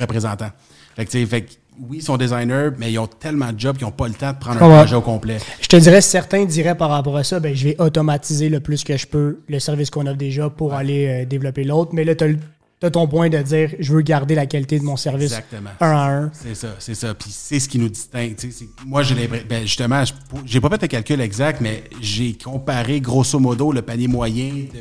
[0.00, 0.50] représentants.
[0.96, 1.46] Fait que, fait
[1.80, 4.32] oui, ils sont designers, mais ils ont tellement de jobs qu'ils n'ont pas le temps
[4.32, 5.38] de prendre un projet au complet.
[5.60, 8.84] Je te dirais, certains diraient par rapport à ça, ben, je vais automatiser le plus
[8.84, 11.90] que je peux le service qu'on offre déjà pour aller euh, développer l'autre.
[11.94, 12.24] Mais là, tu
[12.82, 15.70] as, ton point de dire, je veux garder la qualité de mon service Exactement.
[15.80, 16.30] un à un.
[16.32, 17.14] C'est ça, c'est ça.
[17.14, 18.36] Puis c'est ce qui nous distingue.
[18.86, 19.46] Moi, j'ai l'impression.
[19.48, 20.12] Ben justement, je-
[20.44, 24.80] j'ai pas fait le calcul exact, mais j'ai comparé grosso modo le panier moyen de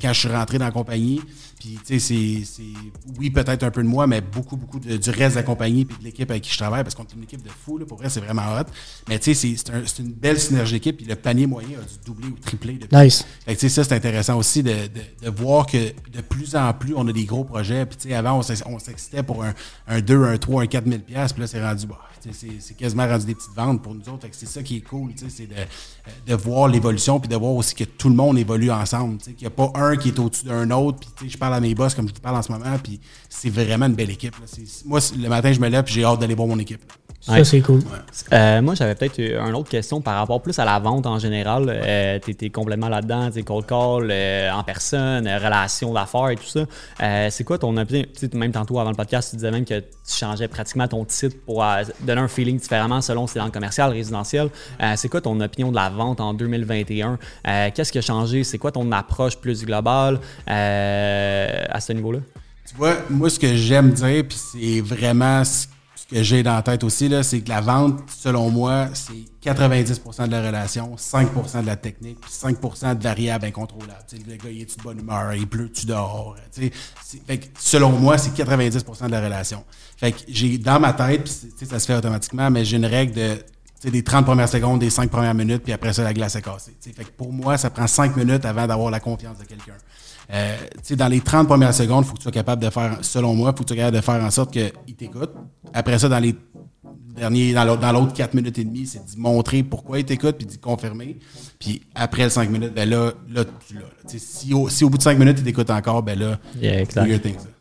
[0.00, 1.20] quand je suis rentré dans la compagnie.
[1.62, 3.18] Puis, tu sais, c'est- c'est.
[3.20, 5.84] Oui, peut-être un peu de moi, mais beaucoup, beaucoup de- du reste de la compagnie
[5.84, 7.86] puis de l'équipe avec qui je travaille, parce qu'on est une équipe de fous, là.
[7.86, 8.64] Pour vrai, c'est vraiment hot.
[9.08, 11.82] Mais, tu sais, c'est- c'est un- une belle synergie d'équipe, puis le panier moyen a
[11.82, 12.96] dû doubler ou tripler depuis.
[12.96, 13.24] Nice.
[13.46, 16.56] Fait que, tu sais, ça, c'est intéressant aussi de, de, de voir que de plus
[16.56, 17.86] en plus, on a des gros projets.
[17.86, 19.54] Puis, tu sais, avant, on s'ex- on s'excitait pour un,
[19.86, 21.34] un 2, un 3, un 4 000 piastres.
[21.36, 24.26] Puis là, c'est rendu, bah, c'est quasiment rendu des petites ventes pour nous autres.
[24.32, 28.08] C'est ça qui est cool, c'est de, voir l'évolution puis de voir aussi que tout
[28.08, 29.18] le monde évolue ensemble.
[29.18, 31.08] Qu'il n'y a pas un qui est au-dessus d'un autre.
[31.16, 32.78] Puis, je parle à mes boss comme je vous parle en ce moment.
[32.82, 34.34] Puis, c'est vraiment une belle équipe.
[34.84, 36.82] Moi, le matin, je me lève puis j'ai hâte d'aller voir mon équipe.
[37.24, 37.44] Ça, Ouais.
[37.44, 37.78] c'est cool.
[38.32, 41.66] Euh, moi, j'avais peut-être une autre question par rapport plus à la vente en général.
[41.68, 46.30] Euh, tu étais complètement là-dedans, tu sais, cold call, euh, en personne, euh, relations d'affaires
[46.30, 46.64] et tout ça.
[47.00, 48.04] Euh, c'est quoi ton opinion?
[48.12, 49.86] Tu sais, même tantôt avant le podcast, tu disais même que tu
[50.18, 53.52] changeais pratiquement ton titre pour euh, donner un feeling différemment selon si c'est dans le
[53.52, 54.48] commercial, résidentiel.
[54.82, 57.20] Euh, c'est quoi ton opinion de la vente en 2021?
[57.46, 58.42] Euh, Qu'est-ce qui a changé?
[58.42, 60.18] C'est quoi ton approche plus globale
[60.50, 62.18] euh, à ce niveau-là?
[62.68, 65.66] Tu vois, moi, ce que j'aime dire, puis c'est vraiment ce ce
[66.12, 70.30] que j'ai dans la tête aussi, c'est que la vente, selon moi, c'est 90% de
[70.32, 74.04] la relation, 5% de la technique, puis 5% de variables incontrôlables.
[74.12, 75.46] Le gars, il est de bonne humeur, il
[75.86, 76.36] dehors?
[76.54, 76.70] Tu
[77.02, 79.64] c'est- fait que selon moi, c'est 90% de la relation.
[79.96, 83.38] Fait que j'ai dans ma tête, ça se fait automatiquement, mais j'ai une règle de
[83.90, 86.72] des 30 premières secondes, des 5 premières minutes, puis après ça, la glace est cassée.
[86.80, 89.74] Fait que pour moi, ça prend 5 minutes avant d'avoir la confiance de quelqu'un.
[90.32, 90.56] Euh,
[90.96, 93.50] dans les 30 premières secondes, il faut que tu sois capable de faire, selon moi,
[93.52, 95.30] il faut que tu sois capable de faire en sorte qu'il t'écoute.
[95.74, 96.34] Après ça, dans les
[97.14, 100.36] derniers, dans l'autre, dans l'autre 4 minutes et demie, c'est d'y montrer pourquoi il t'écoute,
[100.38, 101.18] puis d'y confirmer.
[101.58, 103.82] Puis après le 5 minutes, ben là, là, tu l'as.
[104.06, 107.06] Si au, si au bout de 5 minutes, il t'écoute encore, ben là, Yeah, exact.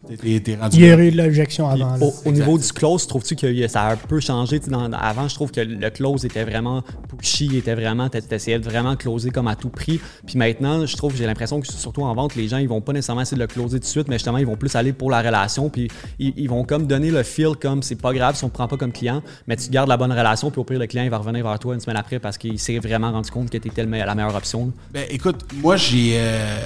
[0.03, 1.97] Rendu Il y aurait eu de l'objection avant.
[1.99, 4.59] Au, au niveau du close, trouves-tu que a- ça a un peu changé?
[4.59, 6.83] Dans- avant, je trouve que le close était vraiment
[7.17, 9.99] pushy, était vraiment, tu essayais de vraiment closer comme à tout prix.
[10.25, 12.93] Puis maintenant, je trouve, j'ai l'impression que surtout en vente, les gens, ils vont pas
[12.93, 15.11] nécessairement essayer de le closer tout de suite, mais justement, ils vont plus aller pour
[15.11, 15.69] la relation.
[15.69, 15.87] Puis
[16.19, 18.67] ils, ils vont comme donner le feel comme c'est pas grave si on te prend
[18.67, 20.49] pas comme client, mais tu gardes la bonne relation.
[20.51, 22.57] Puis au pire, le client, il va revenir vers toi une semaine après parce qu'il
[22.59, 24.71] s'est vraiment rendu compte que tu étais la meilleure option.
[24.93, 26.13] Ben, écoute, moi, j'ai.
[26.15, 26.57] euh,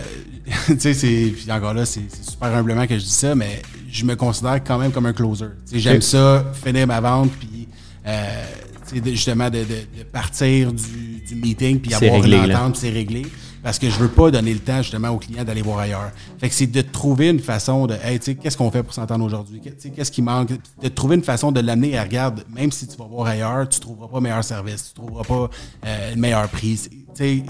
[0.73, 1.33] tu sais, c'est.
[1.35, 3.61] Puis encore là, c'est super humblement que je dis ça, mais
[3.91, 5.45] je me considère quand même comme un closer.
[5.67, 7.67] Tu sais, J'aime ça, finir ma vente, puis.
[8.07, 8.43] euh,
[8.87, 12.43] tu sais, de- justement, de, de- de partir du, du meeting, puis avoir réglé, une
[12.55, 13.25] entente, c'est réglé.
[13.65, 16.11] Parce que je veux pas donner le temps, justement, au client d'aller voir ailleurs.
[16.37, 17.95] Fait que c'est de trouver une façon de.
[17.95, 19.59] Hey, tu sais, qu'est-ce qu'on fait pour s'entendre aujourd'hui?
[19.59, 20.49] Qu'est-ce qui manque?
[20.83, 23.79] De trouver une façon de l'amener à regarde, même si tu vas voir ailleurs, tu
[23.79, 25.49] trouveras pas meilleur service, tu trouveras pas
[25.83, 26.79] euh, le meilleur prix.
[27.19, 27.43] Il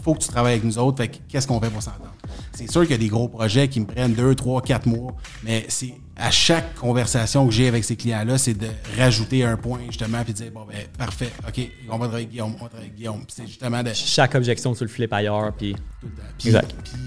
[0.00, 0.98] faut que tu travailles avec nous autres.
[0.98, 2.14] Fait que qu'est-ce qu'on fait pour s'entendre?
[2.52, 5.16] C'est sûr qu'il y a des gros projets qui me prennent deux, trois, quatre mois,
[5.42, 9.80] mais c'est à chaque conversation que j'ai avec ces clients-là, c'est de rajouter un point,
[9.88, 11.60] justement, puis de dire, bon, ben, parfait, OK,
[11.90, 13.24] on va travailler avec Guillaume, on va travailler avec Guillaume.
[13.28, 13.92] C'est justement de.
[13.92, 15.52] Chaque objection, tu le flippes ailleurs.
[15.52, 16.22] Puis Tout le temps.
[16.38, 16.74] Puis, Exact.
[16.84, 17.00] puis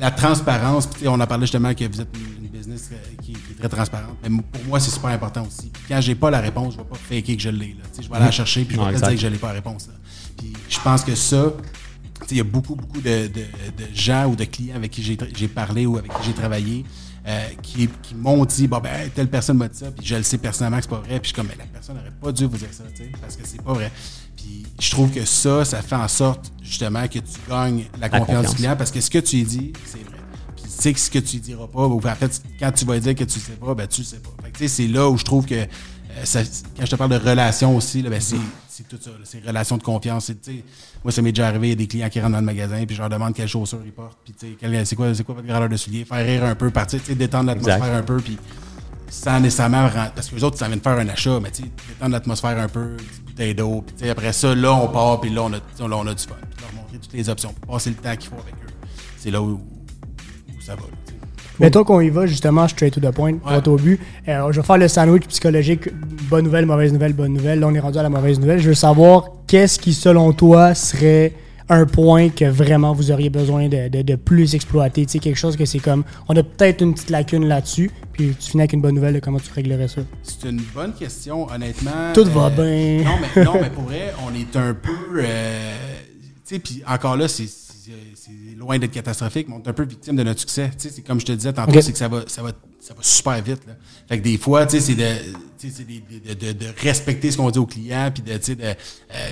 [0.00, 3.52] la transparence, puis on a parlé justement que vous êtes une, business euh, qui, qui
[3.52, 4.16] est très transparente.
[4.22, 5.68] Mais pour moi, c'est super important aussi.
[5.70, 7.68] Puis quand j'ai pas la réponse, je vais pas faker que je l'ai.
[7.68, 7.84] là.
[7.92, 9.36] Tu sais, Je vais aller la chercher, puis je vais pas dire que je n'ai
[9.38, 9.86] pas la réponse.
[9.88, 9.94] là.
[10.38, 13.94] Puis je pense que ça, tu sais, il y a beaucoup, beaucoup de, de- de
[13.94, 16.84] gens ou de clients avec qui j'ai parlé ou avec qui j'ai travaillé
[17.26, 20.22] euh, qui, qui m'ont dit bon ben telle personne m'a dit ça puis je le
[20.22, 22.30] sais personnellement que c'est pas vrai puis je suis comme mais la personne n'aurait pas
[22.32, 23.90] dû vous dire ça tu sais parce que c'est pas vrai.
[24.36, 28.26] Puis je trouve que ça ça fait en sorte justement que tu gagnes la, confiance,
[28.26, 28.50] confiance.
[28.50, 30.18] du client parce que ce que tu dis c'est vrai.
[30.54, 32.98] Puis tu sais que ce que tu diras pas ou en fait quand tu vas
[33.00, 34.30] dire que tu le sais pas ben tu le sais pas.
[34.44, 36.42] Fait que, tu sais c'est là où je trouve que euh, ça-
[36.78, 38.36] quand je te parle de relations aussi là, ben c'est
[38.76, 39.16] c'est tout ça là.
[39.24, 40.30] c'est relation de confiance
[41.02, 42.84] moi ça m'est déjà arrivé il y a des clients qui rentrent dans le magasin
[42.84, 45.34] puis je leur demande quelles chaussures ils portent puis tu sais quel- c'est quoi quoi
[45.36, 46.04] votre grandeur de souliers?
[46.04, 48.36] Faire rire un peu partir tu sais détendre l'atmosphère un peu puis
[49.08, 52.58] sans nécessairement parce que les autres ça vient de faire un achat mais détendre l'atmosphère
[52.58, 55.96] un peu bouteille d'eau puis après ça là on part puis là on a là,
[55.96, 56.34] on a du fun.
[56.54, 57.54] Puis leur montrer toutes les options.
[57.66, 58.72] Passer le temps qu'il faut avec eux.
[59.16, 60.88] C'est là où, où ça va là,
[61.58, 61.64] sais.
[61.64, 64.00] Mettons qu'on y va justement straight to the point, droit au but.
[64.28, 65.88] Euh, je vais faire le sandwich psychologique.
[66.30, 67.60] Bonne nouvelle, mauvaise nouvelle, bonne nouvelle.
[67.60, 68.58] Là, on est rendu à la mauvaise nouvelle.
[68.60, 71.32] Je veux savoir qu'est-ce qui, selon toi, serait
[71.68, 75.04] un point que vraiment vous auriez besoin de, de- de plus exploiter?
[75.04, 78.36] Tu sais, quelque chose que c'est comme, on a peut-être une petite lacune là-dessus, puis
[78.38, 80.02] tu finis avec une bonne nouvelle de comment tu réglerais ça.
[80.22, 82.12] C'est une bonne question, honnêtement.
[82.14, 83.02] Tout va bien.
[83.04, 84.92] Non mais, non, mais pour vrai, on est un peu.
[85.18, 85.72] euh,
[86.46, 87.65] tu sais, puis encore là, c'est-
[88.14, 90.70] c'est loin d'être catastrophique, mais on est un peu victime de notre succès.
[90.78, 92.94] Tu sais, c'est comme je te disais tantôt, c'est que ça va, ça, va, ça
[92.94, 93.66] va super vite.
[93.66, 93.74] Là.
[94.08, 95.14] Fait que des fois, tu sais, c'est de,
[95.58, 98.54] tu sais, de, de- de respecter ce qu'on dit aux clients, puis de, tu sais,
[98.56, 98.74] de, euh,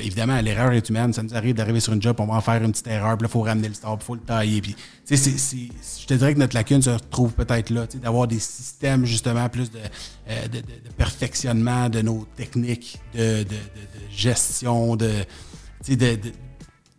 [0.02, 1.12] évidemment, l'erreur est humaine.
[1.12, 3.24] Ça nous arrive d'arriver sur une job, on va en faire une petite erreur, puis
[3.24, 4.60] là, il faut ramener le stop, il faut le tailler.
[4.60, 7.86] Puis, tu sais, c'est- c'est- je te dirais que notre lacune se retrouve peut-être là,
[7.86, 9.78] tu sais, d'avoir des systèmes, justement, plus de,
[10.28, 13.56] euh, de, de- de perfectionnement de nos techniques de, de- de- de
[14.10, 15.10] gestion, de,
[15.84, 16.18] tu sais, de,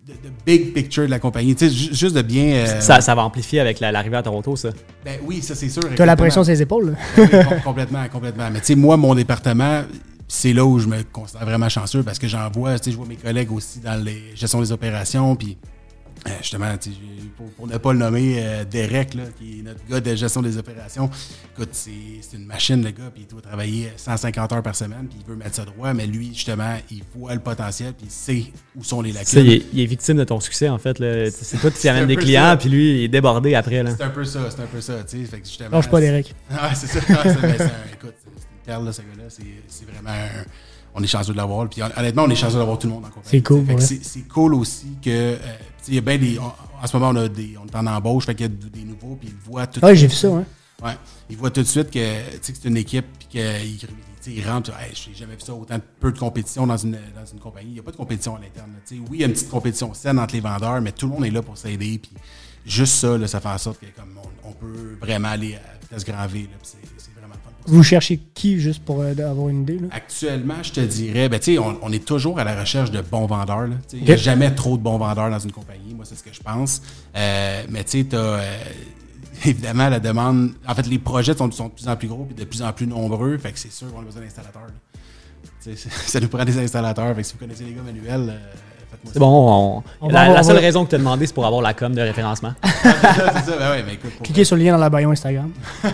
[0.07, 0.13] de,
[0.45, 1.55] big picture de la compagnie.
[1.55, 2.45] Tu sais, ju- juste de bien.
[2.45, 4.69] euh, ça, ça va amplifier avec la- l'arrivée à Toronto, ça.
[5.03, 5.81] ben oui, ça c'est sûr.
[5.95, 6.91] Tu as la pression sur les épaules.
[6.91, 6.97] là.
[7.17, 8.49] Oui, com- complètement, complètement.
[8.51, 9.81] Mais tu sais, moi, mon département,
[10.27, 12.97] c'est là où je me considère vraiment chanceux parce que j'en vois, tu sais, je
[12.97, 15.57] vois mes collègues aussi dans les gestion des opérations, puis
[16.41, 19.85] justement, sais, j'ai- pour, pour ne pas le nommer, euh, Derek, là, qui est notre
[19.89, 21.09] gars de gestion des opérations,
[21.53, 25.07] écoute, c'est c'est une machine, le gars, puis il doit travailler 150 heures par semaine,
[25.09, 28.11] puis il veut mettre ça droit, mais lui, justement, il voit le potentiel, puis il
[28.11, 28.45] sait
[28.75, 29.45] où sont les il, lacunes.
[29.45, 30.97] est, il est victime de ton succet, en fait.
[31.31, 32.57] C'est toi qui amènes des clients, ça.
[32.57, 33.83] puis lui, il est débordé après.
[33.97, 35.69] C'est un peu ça, c'est un peu ça, tu sais, fait que justement...
[35.71, 36.33] Lâche pas, Derek.
[36.51, 36.99] Ah, c'est ça.
[37.09, 39.23] Ah, ben, un- écoute, c'est une perle, là, ce gars-là.
[39.29, 40.09] C'est c'est vraiment.
[40.09, 40.45] un-
[40.97, 41.67] on est chanceux de l'avoir.
[41.69, 43.25] Puis hon- honnêtement, on est chanceux d'avoir tout le monde en compagnie.
[43.29, 43.99] C'est cool, Fait que ouais.
[44.01, 45.09] C'est cool aussi que.
[45.09, 45.35] euh,
[45.87, 46.39] il y a bien des.
[46.39, 46.51] on-
[46.83, 48.83] en ce moment, on, a des, on est en embauche, fait qu'il y a des
[48.83, 50.45] nouveaux, puis ils voient tout de Ouais, suite- j'ai vu ça, hein.
[50.83, 50.97] Ouais.
[51.29, 53.79] Ils voient tout de suite que, que c'est une équipe, puis qu'ils
[54.27, 57.25] ils rentrent, hey, j'ai jamais vu ça, autant de peu de compétition dans une, dans
[57.31, 57.69] une compagnie.
[57.69, 58.71] Il n'y a pas de compétition à l'interne.
[58.91, 61.25] Oui, il y a une petite compétition saine entre les vendeurs, mais tout le monde
[61.25, 61.99] est là pour s'aider.
[61.99, 62.11] Puis
[62.65, 66.03] juste ça, là, ça fait en sorte que comme on, on peut vraiment aller vitesse
[66.03, 66.49] grand V.
[66.51, 66.57] là,
[67.67, 69.79] Vous cherchez qui, juste pour euh, avoir une idée?
[69.79, 69.87] Là?
[69.91, 73.67] Actuellement, je te dirais, ben, on, on est toujours à la recherche de bons vendeurs.
[73.93, 75.93] Il n'y a jamais trop de bons vendeurs dans une compagnie.
[75.93, 76.81] Moi, c'est ce que je pense.
[77.15, 78.41] Euh, mais tu sais, as
[79.45, 80.51] évidemment la demande.
[80.67, 82.71] En fait, les projets sont, sont de plus en plus gros et de plus en
[82.71, 83.37] plus nombreux.
[83.37, 84.69] Fait que c'est sûr qu'on a besoin d'installateurs.
[85.75, 87.15] Ça nous prend des installateurs.
[87.15, 88.51] Fait que si vous connaissez les gars manuels, euh,
[89.11, 89.27] C'est bon,
[89.79, 91.93] on- On va la, seule raison que tu as demandé, c'est pour avoir la com
[91.93, 92.53] de référencement.
[92.63, 92.69] ça.
[92.73, 93.57] c'est ça, c'est ça.
[93.57, 95.51] Ben ouais, mais écoute, pour Cliquez sur le lien dans la bio Instagram.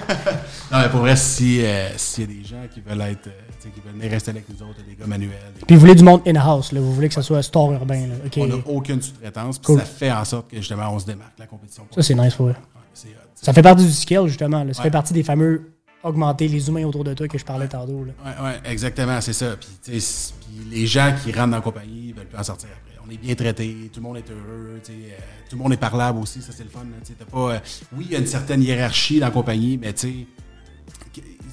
[0.71, 3.31] Non, mais pour vrai, si, euh, s'il y a des gens qui veulent être, euh,
[3.59, 6.03] qui veulent venir rester avec nous autres, des gars manuels, des Puis vous voulez du
[6.03, 6.79] monde in-house, là.
[6.79, 8.15] Vous voulez que ça soit store urbain, là.
[8.37, 9.79] On n'a aucune sous-traitance, puis Cool.
[9.79, 11.83] ça fait en sorte que justement on se démarque de la compétition.
[11.93, 12.51] Ça, c'est nice pour eux.
[12.51, 12.55] Ouais,
[12.93, 13.11] c'est hot.
[13.35, 14.63] Ça fait partie du scale, justement.
[14.63, 14.73] là.
[14.73, 14.83] Ça Ouais.
[14.85, 15.73] fait partie des fameux
[16.03, 18.05] augmenter les humains autour de toi que je parlais tantôt.
[18.05, 18.13] Là.
[18.25, 19.47] Ouais, ouais, exactement, c'est ça.
[19.59, 19.99] Puis, puis
[20.71, 22.90] les gens qui rentrent dans la compagnie ils veulent plus en sortir après.
[23.11, 25.09] On est bien traités, tout le monde est heureux, euh,
[25.49, 26.85] tout le monde est parlable aussi, ça c'est le fun.
[27.29, 27.59] pas, euh,
[27.91, 30.27] oui, il y a une certaine hiérarchie dans la compagnie, mais tu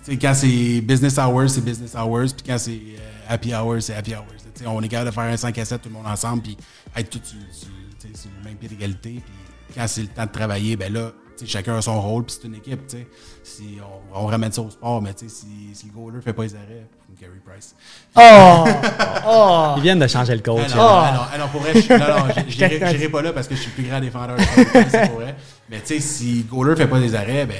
[0.04, 3.94] sais, quand c'est business hours, c'est business hours, puis quand c'est euh, happy hours, c'est
[3.94, 4.24] happy hours.
[4.66, 6.56] on est capable de faire un 5 à 7 tout le monde ensemble, puis
[6.96, 9.20] être tout sur, sur- le même pied d'égalité.
[9.24, 11.12] Puis quand c'est le temps de travailler, ben là,
[11.46, 12.86] chacun a son rôle, puis c'est une équipe.
[12.86, 13.06] tu sais.
[13.42, 13.78] Si
[14.14, 15.28] on, on ramène ça au sport, mais si,
[15.74, 16.86] si le goaler fait pas les arrêts,
[17.20, 17.74] Gary Price.
[18.16, 18.64] Oh!
[19.26, 19.74] oh!
[19.76, 20.70] Ils viennent de changer le coach.
[20.74, 23.74] Ah non, non, non, pour vrai, je, j'irai pas là parce que je suis le
[23.82, 25.34] plus grand défendeur de la c'est pour vrai.
[25.68, 27.56] Mais tu sais, si le goaler fait pas des arrêts, ben,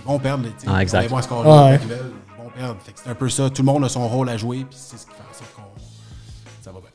[0.00, 0.48] ils vont perdre.
[0.66, 1.02] Ah, exact.
[1.04, 1.80] Ils vont scorer, Ah, ouais.
[1.82, 2.76] ils vont perdre.
[2.94, 3.50] C'est un peu ça.
[3.50, 5.52] Tout le monde a son rôle à jouer, puis c'est ce qui fait en sorte
[5.54, 5.62] qu'on.
[6.62, 6.90] Ça va bien.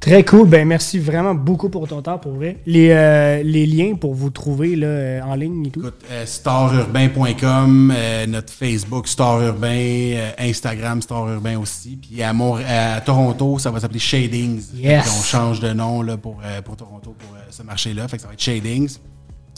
[0.00, 0.48] Très cool.
[0.48, 2.58] Ben, merci vraiment beaucoup pour ton temps, pour vrai.
[2.66, 5.80] Les, euh, les liens pour vous trouver là, euh, en ligne et tout.
[5.80, 7.92] Écoute, euh, starurbain.com,
[8.28, 11.96] notre Facebook Star Urbain, Instagram Star Urbain aussi.
[11.96, 14.62] Puis à, Mont- à Toronto, ça va s'appeler Shadings.
[14.76, 15.04] Yes.
[15.08, 18.06] Qu'on change de nom là, pour, pour Toronto, pour ce marché-là.
[18.08, 18.98] Fait que ça va être Shadings.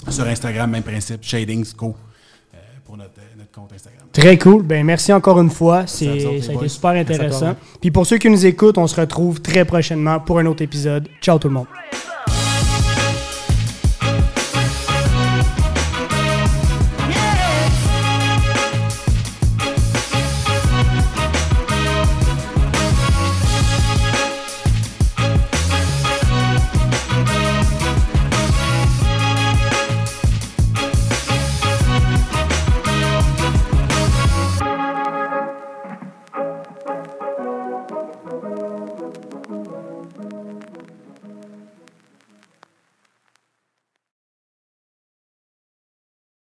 [0.09, 1.95] Sur Instagram, même principe, Shadings Co.
[2.86, 3.20] pour notre,
[3.51, 4.07] notre compte Instagram.
[4.12, 4.62] Très cool.
[4.62, 5.86] Ben, merci encore une fois.
[5.86, 7.57] C'est, ça a été super intéressant.
[7.80, 11.09] Puis pour ceux qui nous écoutent, on se retrouve très prochainement pour un autre épisode.
[11.20, 11.66] Ciao tout le monde.